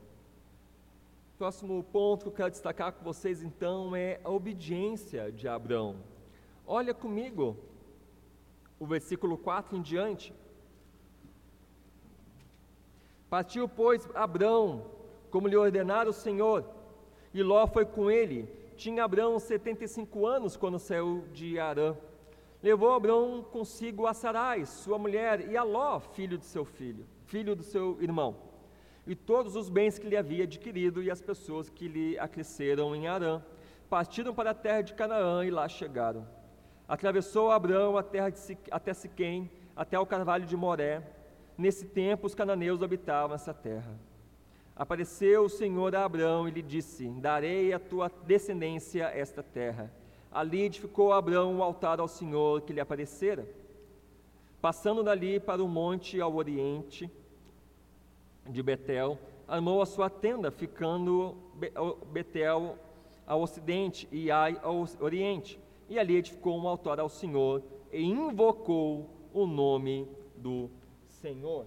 [1.41, 5.95] Próximo ponto que eu quero destacar com vocês então é a obediência de Abraão.
[6.67, 7.57] Olha comigo
[8.79, 10.31] o versículo 4 em diante.
[13.27, 14.85] Partiu, pois, Abraão,
[15.31, 16.63] como lhe ordenara o Senhor,
[17.33, 18.47] e Ló foi com ele.
[18.77, 21.97] Tinha Abraão 75 anos quando saiu de Arã.
[22.61, 27.55] Levou Abraão consigo a Sarai, sua mulher, e a Ló, filho de seu filho, filho
[27.55, 28.50] do seu irmão
[29.05, 33.07] e todos os bens que lhe havia adquirido e as pessoas que lhe acresceram em
[33.07, 33.41] Arã.
[33.89, 36.27] Partiram para a terra de Canaã e lá chegaram.
[36.87, 41.01] Atravessou Abraão a terra de, até Siquém, até o carvalho de Moré.
[41.57, 43.97] Nesse tempo os cananeus habitavam essa terra.
[44.75, 49.91] Apareceu o Senhor a Abraão e lhe disse: Darei à tua descendência esta terra.
[50.31, 53.47] Ali edificou Abraão um altar ao Senhor que lhe aparecera.
[54.61, 57.11] Passando dali para o monte ao oriente,
[58.49, 61.35] de Betel, armou a sua tenda, ficando
[62.11, 62.77] Betel
[63.25, 65.59] ao ocidente e Ai ao oriente.
[65.89, 70.69] E ali edificou um altar ao Senhor e invocou o nome do
[71.07, 71.65] Senhor.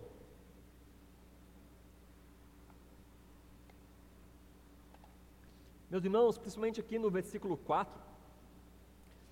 [5.90, 8.02] Meus irmãos, principalmente aqui no versículo 4,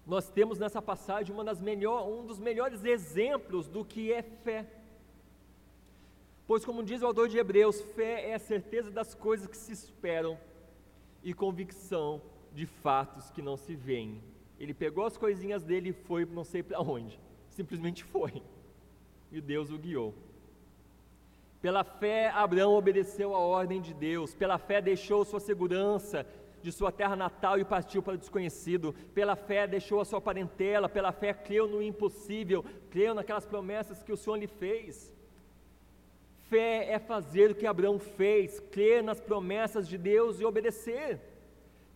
[0.07, 4.67] nós temos nessa passagem uma das melhor, um dos melhores exemplos do que é fé.
[6.53, 9.73] Pois, como diz o autor de Hebreus, fé é a certeza das coisas que se
[9.73, 10.39] esperam
[11.25, 12.21] e convicção
[12.53, 14.23] de fatos que não se veem.
[14.61, 18.43] Ele pegou as coisinhas dele e foi não sei para onde, simplesmente foi,
[19.31, 20.13] e Deus o guiou.
[21.63, 26.27] Pela fé, Abraão obedeceu a ordem de Deus, pela fé, deixou sua segurança
[26.61, 28.95] de sua terra natal e partiu para o desconhecido.
[29.15, 34.13] Pela fé, deixou a sua parentela, pela fé, creu no impossível, creu naquelas promessas que
[34.13, 35.15] o Senhor lhe fez.
[36.53, 41.19] Fé é fazer o que Abraão fez, crer nas promessas de Deus e obedecer.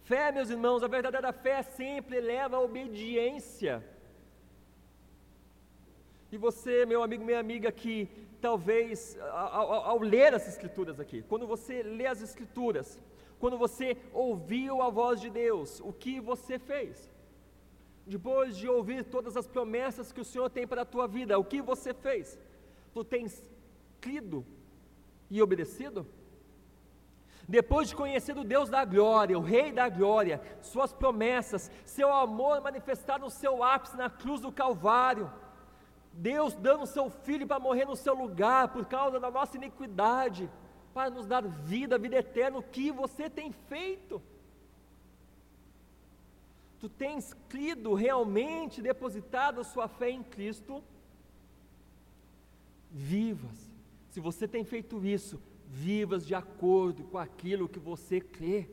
[0.03, 3.85] Fé, meus irmãos, a verdadeira fé sempre leva à obediência.
[6.33, 8.09] E você, meu amigo, minha amiga, que
[8.40, 12.99] talvez ao, ao, ler as Escrituras aqui, quando você lê as Escrituras,
[13.38, 17.11] quando você ouviu a voz de Deus, o que você fez?
[18.07, 21.45] Depois de ouvir todas as promessas que o Senhor tem para a tua vida, o
[21.45, 22.38] que você fez?
[22.95, 23.45] Tu tens
[24.01, 24.45] crido
[25.31, 26.07] e obedecido?
[27.49, 32.61] Depois de conhecer o Deus da glória, o Rei da glória, Suas promessas, Seu amor
[32.61, 35.33] manifestado no seu ápice na cruz do Calvário,
[36.13, 40.51] Deus dando Seu Filho para morrer no seu lugar por causa da nossa iniquidade,
[40.93, 44.21] para nos dar vida, vida eterna, o que você tem feito?
[46.81, 50.83] Tu tens crido realmente, depositado sua fé em Cristo?
[52.91, 53.66] Vivas
[54.17, 55.39] se você tem feito isso,
[55.69, 58.67] vivas de acordo com aquilo que você crê.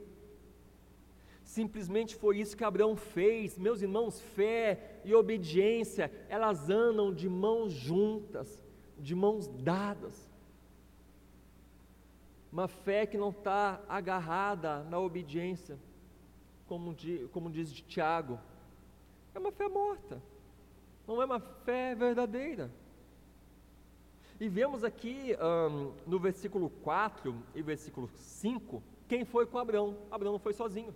[1.43, 3.57] Simplesmente foi isso que Abraão fez.
[3.57, 8.63] Meus irmãos, fé e obediência, elas andam de mãos juntas,
[8.97, 10.31] de mãos dadas.
[12.49, 15.77] Uma fé que não está agarrada na obediência,
[16.67, 18.39] como, de, como diz Tiago,
[19.35, 20.23] é uma fé morta,
[21.05, 22.71] não é uma fé verdadeira.
[24.43, 25.37] E vemos aqui
[25.71, 29.95] um, no versículo 4 e versículo 5, quem foi com Abraão?
[30.11, 30.93] Abraão não foi sozinho.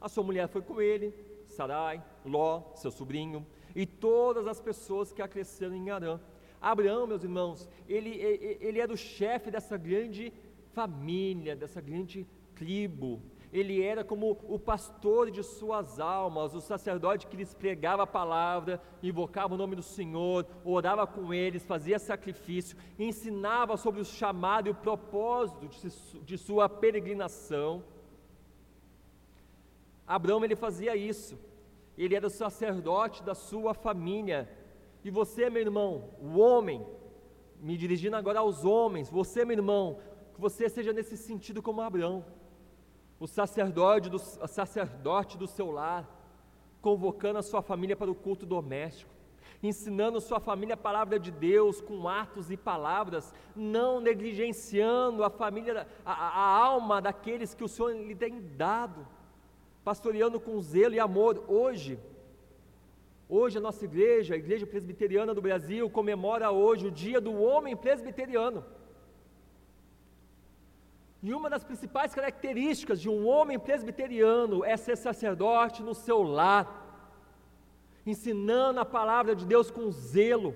[0.00, 1.12] A sua mulher foi com ele,
[1.48, 3.44] Sarai, Ló, seu sobrinho,
[3.74, 6.20] e todas as pessoas que acresceram em Arã.
[6.60, 8.10] Abraão, meus irmãos, ele,
[8.60, 10.32] ele era o chefe dessa grande
[10.72, 12.24] família, dessa grande
[12.54, 13.20] tribo.
[13.54, 18.82] Ele era como o pastor de suas almas, o sacerdote que lhes pregava a palavra,
[19.00, 24.72] invocava o nome do Senhor, orava com eles, fazia sacrifício, ensinava sobre o chamado e
[24.72, 25.68] o propósito
[26.24, 27.84] de, sua peregrinação.
[30.04, 31.38] Abraão ele fazia isso.
[31.96, 34.48] Ele era o sacerdote da sua família.
[35.04, 36.84] E você, meu irmão, o homem,
[37.60, 40.00] me dirigindo agora aos homens, você, meu irmão,
[40.34, 42.24] que você seja nesse sentido como Abraão,
[43.18, 46.08] o sacerdote do, o sacerdote do seu lar,
[46.80, 49.10] convocando a sua família para o culto doméstico,
[49.62, 55.86] ensinando sua família a palavra de Deus com atos e palavras, não negligenciando a família,
[56.04, 59.06] a, a alma daqueles que o Senhor lhe tem dado
[59.84, 61.44] pastoreando com zelo e amor.
[61.46, 61.98] Hoje,
[63.28, 67.76] hoje a nossa igreja, a Igreja Presbiteriana do Brasil, comemora hoje o Dia do Homem
[67.76, 68.64] Presbiteriano.
[71.26, 76.66] E uma das principais características de um homem presbiteriano é ser sacerdote no seu lar,
[78.04, 80.54] ensinando a palavra de Deus com zelo,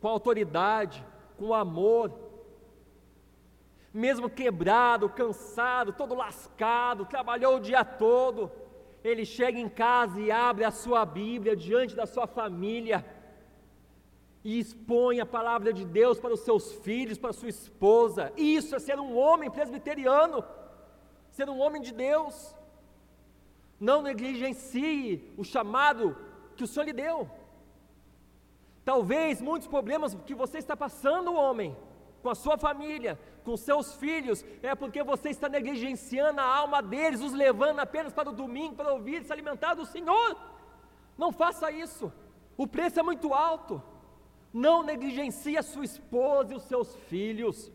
[0.00, 1.06] com autoridade,
[1.38, 2.12] com amor,
[3.92, 8.50] mesmo quebrado, cansado, todo lascado, trabalhou o dia todo,
[9.04, 13.06] ele chega em casa e abre a sua Bíblia diante da sua família
[14.44, 18.30] e expõe a palavra de Deus para os seus filhos, para sua esposa.
[18.36, 20.44] Isso é ser um homem presbiteriano,
[21.30, 22.54] ser um homem de Deus.
[23.80, 26.14] Não negligencie o chamado
[26.54, 27.28] que o Senhor lhe deu.
[28.84, 31.74] Talvez muitos problemas que você está passando, homem,
[32.22, 37.22] com a sua família, com seus filhos, é porque você está negligenciando a alma deles,
[37.22, 40.36] os levando apenas para o domingo para ouvir se alimentar do Senhor.
[41.16, 42.12] Não faça isso.
[42.58, 43.82] O preço é muito alto.
[44.54, 47.72] Não negligencie a sua esposa e os seus filhos.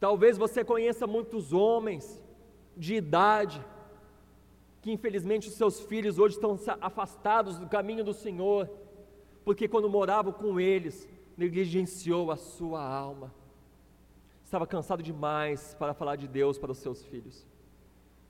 [0.00, 2.24] Talvez você conheça muitos homens
[2.74, 3.62] de idade
[4.80, 8.70] que infelizmente os seus filhos hoje estão afastados do caminho do Senhor,
[9.44, 13.34] porque quando moravam com eles, negligenciou a sua alma.
[14.44, 17.46] Estava cansado demais para falar de Deus para os seus filhos.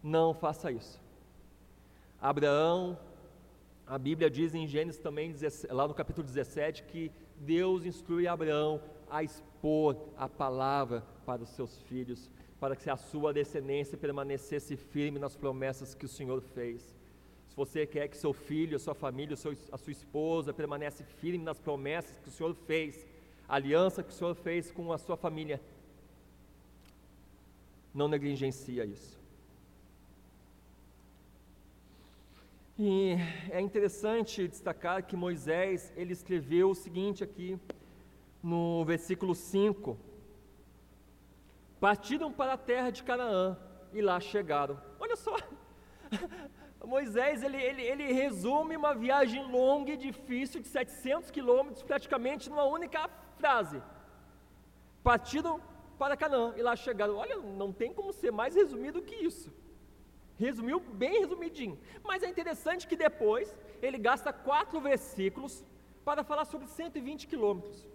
[0.03, 1.01] Não faça isso.
[2.21, 2.99] Abraão,
[3.89, 5.35] a Bíblia diz em Gênesis também,
[5.71, 7.11] lá no capítulo 17, que
[7.41, 8.81] Deus instrui Abraão
[9.11, 12.31] a expor a palavra para os seus filhos,
[12.61, 16.99] para que a sua descendência permanecesse firme nas promessas que o Senhor fez
[17.59, 19.35] você quer que seu filho, a sua família,
[19.73, 23.05] a sua esposa permanece firme nas promessas que o Senhor fez,
[23.49, 25.61] a aliança que o Senhor fez com a sua família,
[27.93, 29.18] não negligencia isso.
[32.81, 33.17] E
[33.51, 37.59] é interessante destacar que Moisés, ele escreveu o seguinte aqui
[38.41, 39.99] no versículo 5:
[41.81, 43.59] Partiram para a terra de Canaã
[43.93, 44.81] e lá chegaram.
[45.01, 45.37] Olha só,
[46.87, 52.63] Moisés ele, ele, ele resume uma viagem longa e difícil de 700 quilômetros praticamente numa
[52.65, 53.83] única frase.
[55.03, 55.61] Partiram
[55.99, 57.17] para Canaã e lá chegaram.
[57.17, 59.53] Olha, não tem como ser mais resumido que isso.
[60.39, 61.79] Resumiu bem resumidinho.
[62.05, 65.65] Mas é interessante que depois ele gasta quatro versículos
[66.05, 67.87] para falar sobre 120 quilômetros.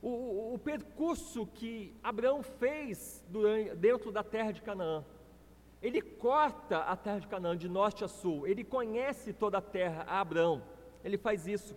[0.00, 5.04] O, o, percurso que Abraão fez durante, dentro da terra de Canaã.
[5.82, 10.04] Ele corta a terra de Canaã de norte a sul, ele conhece toda a terra,
[10.06, 10.62] a Abraão,
[11.04, 11.76] ele faz isso.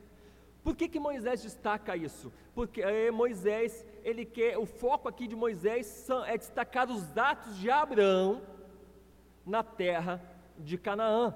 [0.64, 2.32] Por que, que Moisés destaca isso?
[2.54, 7.58] Porque é, Moisés, ele quer, o foco aqui de Moisés são, é destacar os atos
[7.58, 8.42] de Abraão
[9.46, 10.22] na terra
[10.58, 11.34] de Canaã.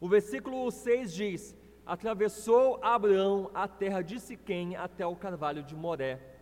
[0.00, 6.32] O versículo 6 diz: Atravessou Abraão a terra de Siquém até o carvalho de Moré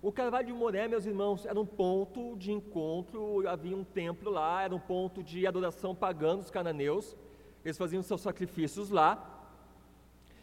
[0.00, 4.62] o Carvalho de Moré, meus irmãos, era um ponto de encontro, havia um templo lá,
[4.62, 7.16] era um ponto de adoração pagã dos cananeus,
[7.64, 9.34] eles faziam seus sacrifícios lá.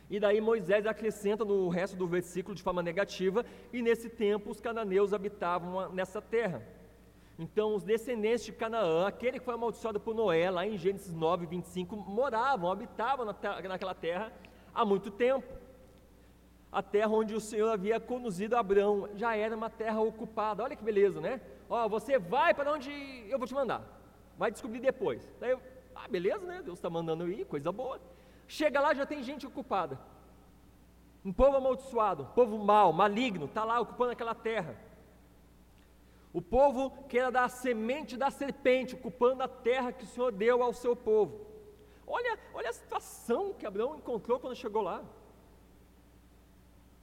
[0.09, 4.59] E daí Moisés acrescenta no resto do versículo de forma negativa, e nesse tempo os
[4.59, 6.61] cananeus habitavam nessa terra.
[7.37, 11.45] Então, os descendentes de Canaã, aquele que foi amaldiçoado por Noé, lá em Gênesis 9,
[11.45, 14.31] 25, moravam, habitavam naquela terra
[14.73, 15.65] há muito tempo
[16.75, 19.07] a terra onde o Senhor havia conduzido Abraão.
[19.15, 20.61] Já era uma terra ocupada.
[20.61, 21.39] Olha que beleza, né?
[21.69, 22.91] Ó, você vai para onde
[23.29, 23.81] eu vou te mandar.
[24.37, 25.25] Vai descobrir depois.
[25.39, 25.61] Daí eu,
[25.95, 26.61] ah, beleza, né?
[26.61, 28.01] Deus está mandando ir, coisa boa.
[28.45, 29.97] Chega lá, já tem gente ocupada.
[31.23, 34.75] Um povo amaldiçoado, um povo mau, maligno, está lá ocupando aquela terra.
[36.39, 40.61] O povo que era da semente da serpente, ocupando a terra que o Senhor deu
[40.61, 41.33] ao seu povo.
[42.05, 45.01] Olha, olha a situação que Abraão encontrou quando chegou lá.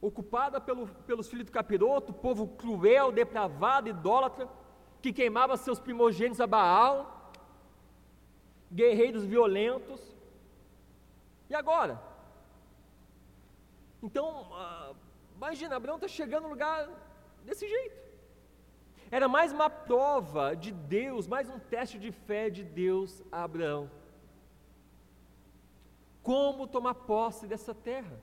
[0.02, 4.46] Ocupada pelo, pelos filhos do capiroto, povo cruel, depravado, idólatra,
[5.00, 7.32] que queimava seus primogênitos a Baal,
[8.70, 10.14] guerreiros violentos.
[11.48, 11.98] E agora?
[14.02, 14.92] Então, ah,
[15.34, 16.86] imagina, Abraão está chegando no lugar
[17.46, 18.11] desse jeito.
[19.16, 23.90] Era mais uma prova de Deus, mais um teste de fé de Deus a Abraão.
[26.22, 28.18] Como tomar posse dessa terra?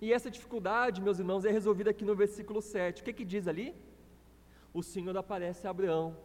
[0.00, 3.02] E essa dificuldade, meus irmãos, é resolvida aqui no versículo 7.
[3.02, 3.74] O que, que diz ali?
[4.72, 6.16] O Senhor aparece a Abraão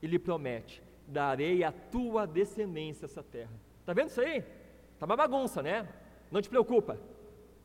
[0.00, 3.50] e lhe promete: Darei a tua descendência essa terra.
[3.80, 4.44] Está vendo isso aí?
[4.94, 5.88] Está uma bagunça, né?
[6.30, 7.00] Não te preocupa,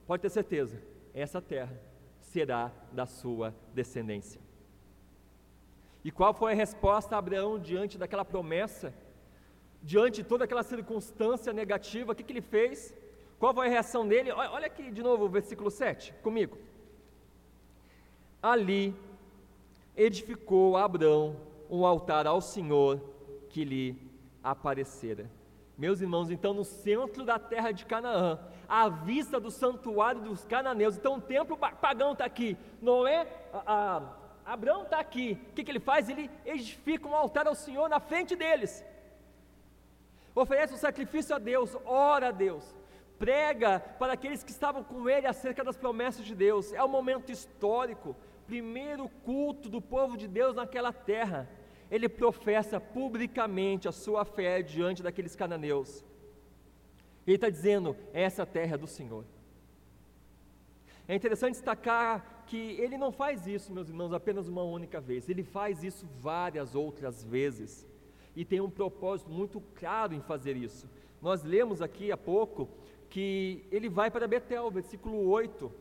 [0.07, 0.81] pode ter certeza,
[1.13, 1.79] essa terra
[2.35, 4.41] será da sua descendência.
[6.03, 8.93] E qual foi a resposta a Abraão diante daquela promessa?
[9.81, 12.93] Diante de toda aquela circunstância negativa, o que, que ele fez?
[13.39, 14.31] Qual foi a reação dele?
[14.57, 16.57] Olha aqui de novo o versículo 7 comigo.
[18.43, 18.93] Ali
[19.95, 21.37] edificou Abraão
[21.69, 22.99] um altar ao Senhor
[23.49, 23.87] que lhe
[24.43, 25.25] aparecera.
[25.77, 30.95] Meus irmãos, então no centro da terra de Canaã, à vista do santuário dos cananeus,
[30.95, 33.27] então o templo pagão está aqui, não é?
[33.53, 33.97] A,
[34.45, 36.07] a, Abraão está aqui, o que, que ele faz?
[36.07, 38.85] Ele edifica um altar ao Senhor na frente deles,
[40.33, 42.63] oferece um sacrifício a Deus, ora a Deus,
[43.19, 47.33] prega para aqueles que estavam com ele acerca das promessas de Deus, é um momento
[47.33, 48.15] histórico,
[48.47, 51.49] primeiro culto do povo de Deus naquela terra
[51.95, 56.03] ele professa publicamente a sua fé diante daqueles cananeus.
[57.25, 59.23] Ele está dizendo: essa terra é do Senhor.
[61.07, 65.43] É interessante destacar que ele não faz isso, meus irmãos, apenas uma única vez, ele
[65.43, 67.87] faz isso várias outras vezes
[68.35, 70.89] e tem um propósito muito claro em fazer isso.
[71.21, 72.67] Nós lemos aqui há pouco
[73.09, 75.71] que ele vai para Betel, versículo 8,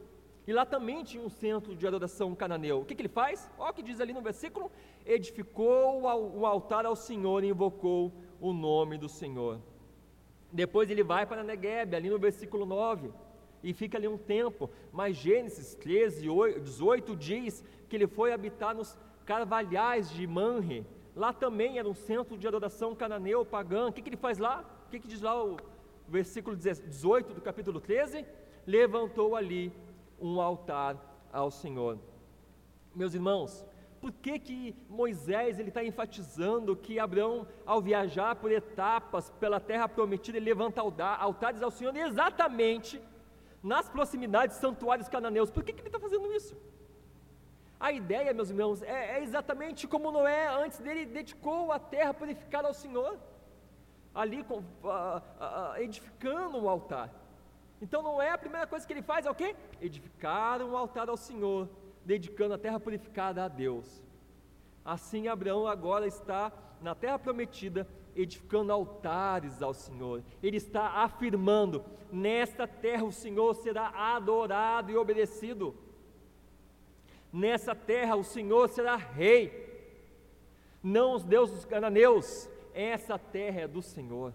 [0.47, 2.81] e lá também tinha um centro de adoração cananeu.
[2.81, 3.51] O que, que ele faz?
[3.59, 4.71] Olha o que diz ali no versículo:
[5.07, 9.59] edificou um altar ao Senhor e invocou o nome do Senhor.
[10.53, 13.11] Depois ele vai para Negueb, ali no versículo 9,
[13.63, 14.71] e fica ali um tempo.
[14.93, 16.29] Mas Gênesis 13,
[16.63, 20.87] 18 diz que ele foi habitar nos carvalhais de Manre.
[21.17, 23.89] Lá também era um centro de adoração cananeu, pagã.
[23.89, 24.63] O que, que ele faz lá?
[24.87, 25.57] O que, que diz lá o
[26.07, 28.27] versículo 18 do capítulo 13?
[28.67, 29.73] Levantou ali
[30.25, 30.97] um altar
[31.31, 31.99] ao Senhor.
[32.95, 33.65] Meus irmãos,
[34.01, 39.87] por que, que Moisés ele está enfatizando que Abraão, ao viajar por etapas pela terra
[39.89, 43.03] prometida, ele levanta altares ao Senhor exatamente
[43.63, 45.51] nas proximidades de santuários cananeus?
[45.51, 46.57] Por que, que ele está fazendo isso?
[47.79, 52.67] A ideia, meus irmãos, é, é, exatamente como Noé, antes dele, dedicou a terra purificada
[52.67, 53.19] ao Senhor,
[54.15, 54.63] ali com,
[55.77, 57.24] edificando um altar.
[57.81, 59.55] Então não é a primeira coisa que ele faz, é o quê?
[59.81, 61.69] Edificar um altar ao Senhor,
[62.05, 64.03] dedicando a terra purificada a Deus.
[64.85, 70.23] Assim Abraão agora está na terra prometida, edificando altares ao Senhor.
[70.43, 75.75] Ele está afirmando: nesta terra o Senhor será adorado e obedecido.
[77.33, 79.63] Nessa terra o Senhor será rei.
[80.83, 84.33] Não os deuses cananeus, essa terra é do Senhor.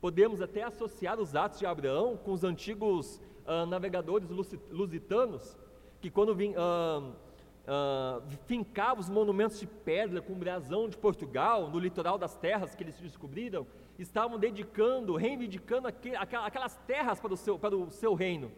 [0.00, 4.30] Podemos até associar os atos de Abraão com os antigos uh, navegadores
[4.70, 5.58] lusitanos,
[6.00, 7.10] que quando vim, uh,
[7.66, 12.82] uh, fincavam os monumentos de pedra com brasão de Portugal, no litoral das terras que
[12.82, 13.66] eles descobriram,
[13.98, 18.50] estavam dedicando, reivindicando aqu aquelas terras para o, seu, para o seu reino.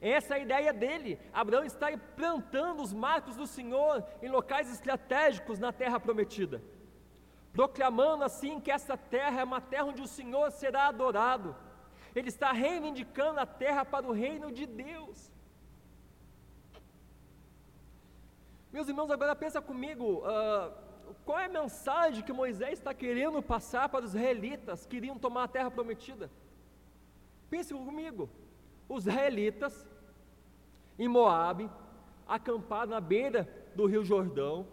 [0.00, 1.18] Essa é a ideia dele.
[1.30, 6.62] Abraão está plantando os marcos do Senhor em locais estratégicos na terra prometida
[7.56, 11.56] proclamando assim que essa terra é uma terra onde o Senhor será adorado.
[12.14, 15.32] Ele está reivindicando a terra para o reino de Deus.
[18.70, 20.70] Meus irmãos, agora pensa comigo, uh,
[21.24, 25.44] qual é a mensagem que Moisés está querendo passar para os israelitas que iriam tomar
[25.44, 26.30] a terra prometida?
[27.48, 28.28] Pense comigo,
[28.86, 29.86] os israelitas
[30.98, 31.70] em Moabe,
[32.28, 34.66] acampados na beira do rio Jordão,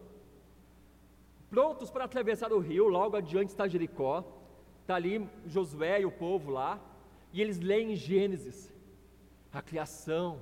[1.53, 4.23] prontos para atravessar o rio, logo adiante está Jericó,
[4.81, 6.81] está ali Josué e o povo lá,
[7.31, 8.73] e eles leem Gênesis,
[9.51, 10.39] a criação,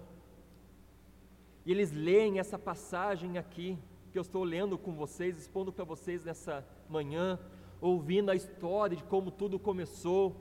[1.65, 3.77] e eles leem essa passagem aqui,
[4.09, 7.37] que eu estou lendo com vocês, expondo para vocês nessa manhã,
[7.81, 10.33] ouvindo a história de como tudo começou,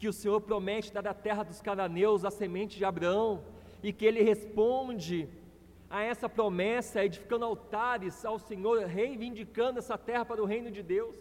[0.00, 3.44] que o Senhor promete dar a terra dos cananeus a semente de Abraão,
[3.84, 5.28] e que ele responde
[5.90, 11.16] a essa promessa, edificando altares ao Senhor, reivindicando essa terra para o reino de Deus.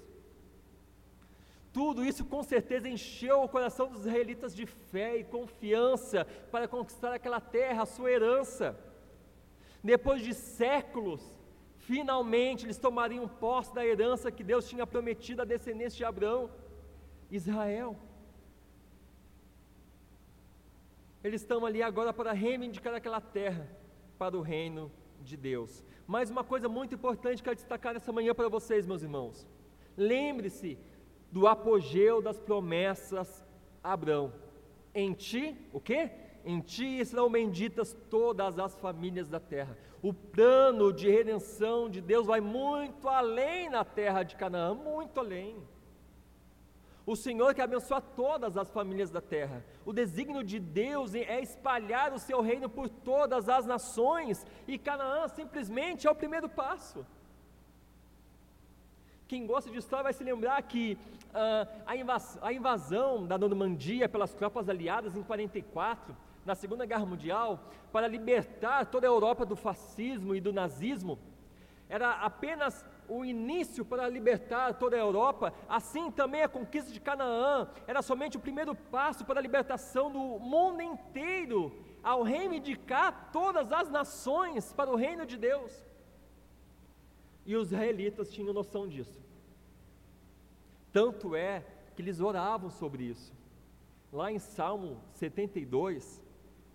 [1.72, 7.13] tudo isso com certeza encheu o coração dos israelitas de fé e confiança para conquistar
[7.13, 8.76] aquela terra, a sua herança.
[9.84, 11.22] Depois de séculos,
[11.78, 16.49] finalmente eles tomariam posse da herança que Deus tinha prometido à descendência de Abraão,
[17.30, 17.95] Israel.
[21.24, 23.70] Eles estão ali agora para reivindicar aquela terra
[24.18, 24.91] para o reino
[25.22, 25.84] de Deus.
[26.05, 29.47] Mas uma coisa muito importante que eu quero destacar nessa manhã para vocês, meus irmãos.
[29.95, 30.78] Lembre-se
[31.32, 33.45] do apogeu das promessas
[33.84, 34.34] a Abraão.
[34.93, 36.09] Em ti, o quê?
[36.45, 39.78] Em ti serão benditas todas as famílias da terra.
[40.01, 45.57] O plano de redenção de Deus vai muito além na terra de Canaã, muito além.
[47.07, 49.63] O Senhor quer abençoar todas as famílias da terra.
[49.85, 55.25] O desígnio de Deus é espalhar o seu reino por todas as nações, e Canaã
[55.29, 57.05] simplesmente é o primeiro passo.
[59.25, 60.97] Quem gosta de história vai se lembrar que
[61.29, 66.13] uh, a, invas a, invasão da Normandia pelas tropas aliadas em 44,
[66.45, 71.17] na Segunda Guerra Mundial, para libertar toda a Europa do fascismo e do nazismo,
[71.87, 77.69] era apenas o início para libertar toda a Europa, assim também a conquista de Canaã
[77.85, 81.71] era somente o primeiro passo para a libertação do mundo inteiro,
[82.03, 85.85] ao reivindicar todas as nações para o reino de Deus.
[87.45, 89.25] E os israelitas tinham noção disso.
[90.91, 93.33] Tanto é que eles oravam sobre isso.
[94.11, 96.21] Lá em Salmo 72,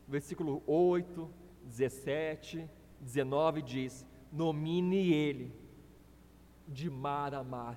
[0.09, 1.31] versículo 8,
[1.65, 2.69] 17,
[3.01, 5.62] 19 diz: Nomine ele
[6.73, 7.77] de mar a mar,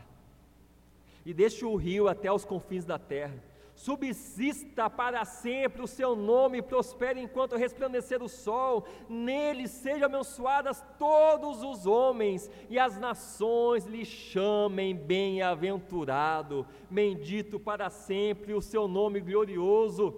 [1.25, 3.41] e deixe o rio até os confins da terra
[3.75, 11.61] subsista para sempre o seu nome prospere enquanto resplandecer o sol, nele sejam abençoadas todos
[11.61, 20.15] os homens, e as nações lhe chamem bem-aventurado, bendito para sempre o seu nome glorioso,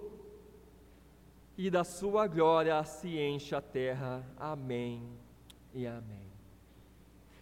[1.56, 4.24] e da sua glória se enche a terra.
[4.38, 5.02] Amém
[5.74, 6.17] e amém.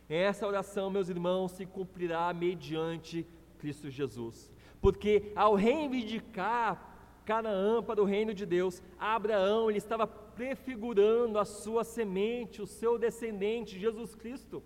[0.09, 3.27] Essa oração, meus irmãos, se cumprirá mediante
[3.59, 4.55] Cristo Jesus
[4.87, 6.95] porque ao reivindicar
[7.25, 12.97] Canaã para o reino de Deus, Abraão ele estava prefigurando a sua semente, o seu
[12.97, 14.63] descendente, Jesus Cristo.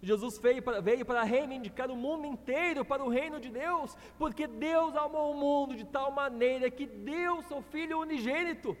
[0.00, 4.46] Jesus veio para, veio para reivindicar o mundo inteiro para o reino de Deus, porque
[4.46, 8.76] Deus amou o mundo de tal maneira que deu seu Filho unigênito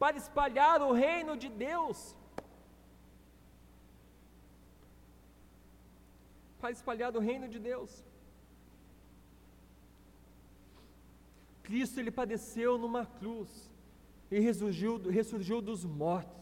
[0.00, 2.16] para espalhar o reino de Deus.
[6.60, 8.04] Para espalhar o reino de Deus.
[11.62, 13.70] Cristo ele padeceu numa cruz
[14.30, 16.40] e ressurgiu, ressurgiu dos mortos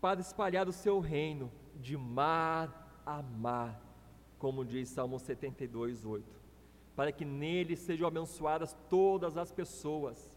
[0.00, 3.80] para espalhar o seu reino de mar a mar,
[4.38, 6.24] como diz Salmo 72, 8,
[6.96, 10.32] para que nele sejam abençoadas todas as pessoas,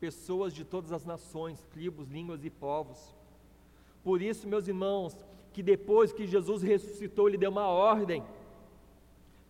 [0.00, 3.14] pessoas de todas as nações, tribos, línguas e povos.
[4.02, 5.16] Por isso, meus irmãos,
[5.58, 8.22] que depois que Jesus ressuscitou, ele deu uma ordem,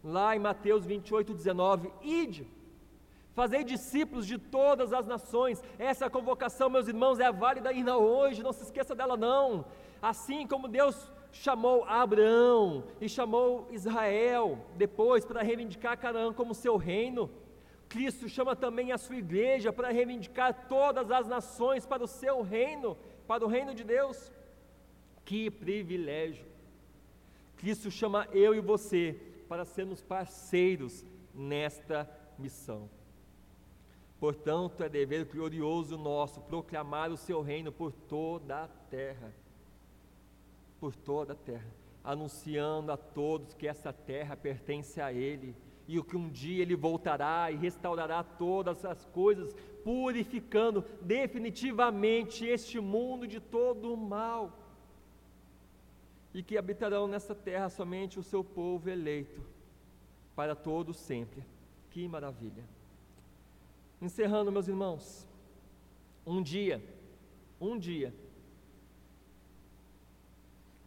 [0.02, 2.48] lá em Mateus 28, 19: ide
[3.34, 5.62] Fazei discípulos de todas as nações.
[5.78, 9.66] Essa convocação, meus irmãos, é válida ainda hoje, não se esqueça dela não.
[10.00, 17.30] Assim como Deus chamou Abraão e chamou Israel depois para reivindicar Canaã como seu reino,
[17.86, 22.96] Cristo chama também a sua igreja para reivindicar todas as nações para o seu reino,
[23.26, 24.32] para o reino de Deus.
[25.28, 26.46] Que privilégio!
[27.58, 29.14] Cristo chama eu e você
[29.46, 31.04] para sermos parceiros
[31.34, 32.08] nesta
[32.38, 32.88] missão.
[34.18, 39.34] Portanto, é dever glorioso nosso proclamar o seu reino por toda a terra.
[40.80, 45.54] Por toda a terra, anunciando a todos que essa terra pertence a Ele
[45.86, 49.54] e que um dia Ele voltará e restaurará todas as coisas,
[49.84, 54.67] purificando definitivamente este mundo de todo o mal.
[56.38, 59.42] E que habitarão nessa terra somente o seu povo eleito,
[60.36, 61.44] para todos sempre.
[61.90, 62.62] Que maravilha!
[64.00, 65.26] Encerrando, meus irmãos,
[66.24, 66.80] um dia,
[67.60, 68.14] um dia,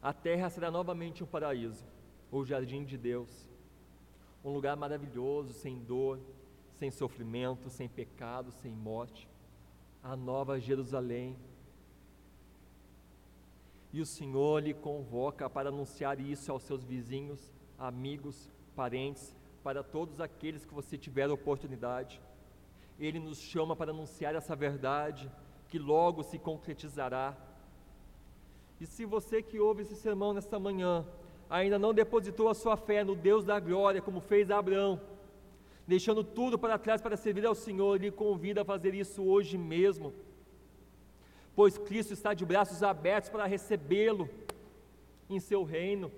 [0.01, 1.83] a terra será novamente um paraíso,
[2.31, 3.49] o jardim de Deus,
[4.45, 6.17] um lugar maravilhoso, sem dor,
[6.79, 9.27] sem sofrimento, sem pecado, sem morte,
[10.01, 11.35] a nova Jerusalém.
[13.93, 20.21] E o Senhor lhe convoca para anunciar isso aos seus vizinhos, amigos, parentes, para todos
[20.21, 22.21] aqueles que você tiver oportunidade.
[22.99, 25.31] Ele nos chama para anunciar essa verdade
[25.67, 27.35] que logo se concretizará.
[28.79, 31.05] E se você que ouve esse sermão nesta manhã
[31.49, 35.01] ainda não depositou a sua fé no Deus da glória, como fez Abraão,
[35.85, 40.13] deixando tudo para trás para servir ao Senhor, Ele convida a fazer isso hoje mesmo,
[41.61, 44.27] pois Cristo está de braços abertos para recebê-lo
[45.29, 46.11] em seu reino.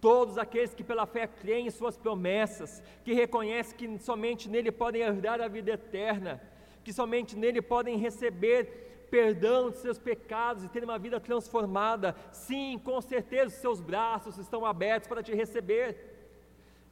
[0.00, 5.02] Todos aqueles que pela fé creem em Suas promessas, que reconhecem que somente nele podem
[5.02, 6.42] herdar a vida eterna,
[6.82, 12.16] que somente nele podem receber perdão de seus pecados e ter uma vida transformada.
[12.32, 15.86] Sim, com certeza, seus braços estão abertos para te receber.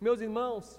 [0.00, 0.78] Meus irmãos,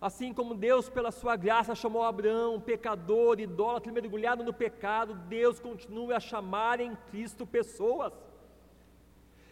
[0.00, 6.16] assim como Deus, pela sua graça, chamou Abraão, pecador, idólatra, mergulhado no pecado, Deus continua
[6.16, 8.12] a chamar em Cristo pessoas.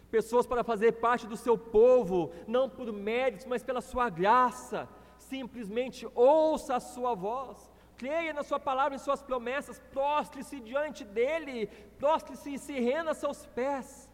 [0.09, 4.89] Pessoas para fazer parte do seu povo, não por méritos, mas pela sua graça.
[5.17, 7.69] Simplesmente ouça a sua voz
[7.99, 13.13] creia na Sua palavra e Suas promessas, prostre-se diante dEle, prostre-se e se renda a
[13.13, 14.09] seus pés.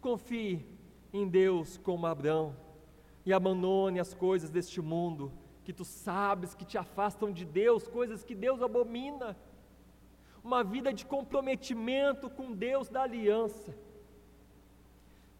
[0.00, 0.64] Confie
[1.12, 2.63] em Deus como Abraão
[3.24, 5.32] e abandone as coisas deste mundo
[5.64, 9.36] que tu sabes que te afastam de Deus, coisas que Deus abomina.
[10.42, 13.74] Uma vida de comprometimento com Deus da aliança.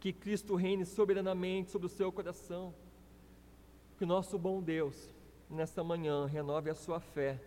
[0.01, 2.75] Que Cristo reine soberanamente sobre o seu coração.
[3.99, 5.15] Que o nosso bom Deus
[5.51, 7.41] nesta manhã, renove a sua fé,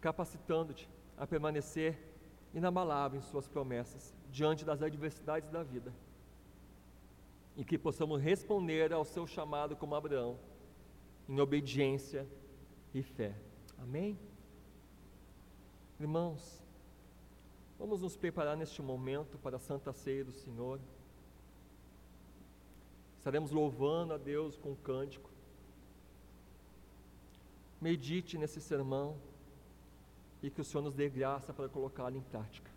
[0.00, 1.98] capacitando-te a permanecer
[2.54, 5.92] inabalável em suas promessas, diante das adversidades da vida.
[7.56, 10.38] E que possamos responder ao seu chamado como Abraão,
[11.28, 12.26] em obediência
[12.94, 13.34] e fé.
[13.78, 14.18] Amém?
[15.98, 16.62] Irmãos,
[17.78, 20.78] vamos nos preparar neste momento para a Santa Ceia do Senhor.
[23.18, 25.30] Estaremos louvando a Deus com um cântico.
[27.80, 29.16] Medite nesse sermão
[30.42, 32.75] e que o Senhor nos dê graça para colocá-lo em prática.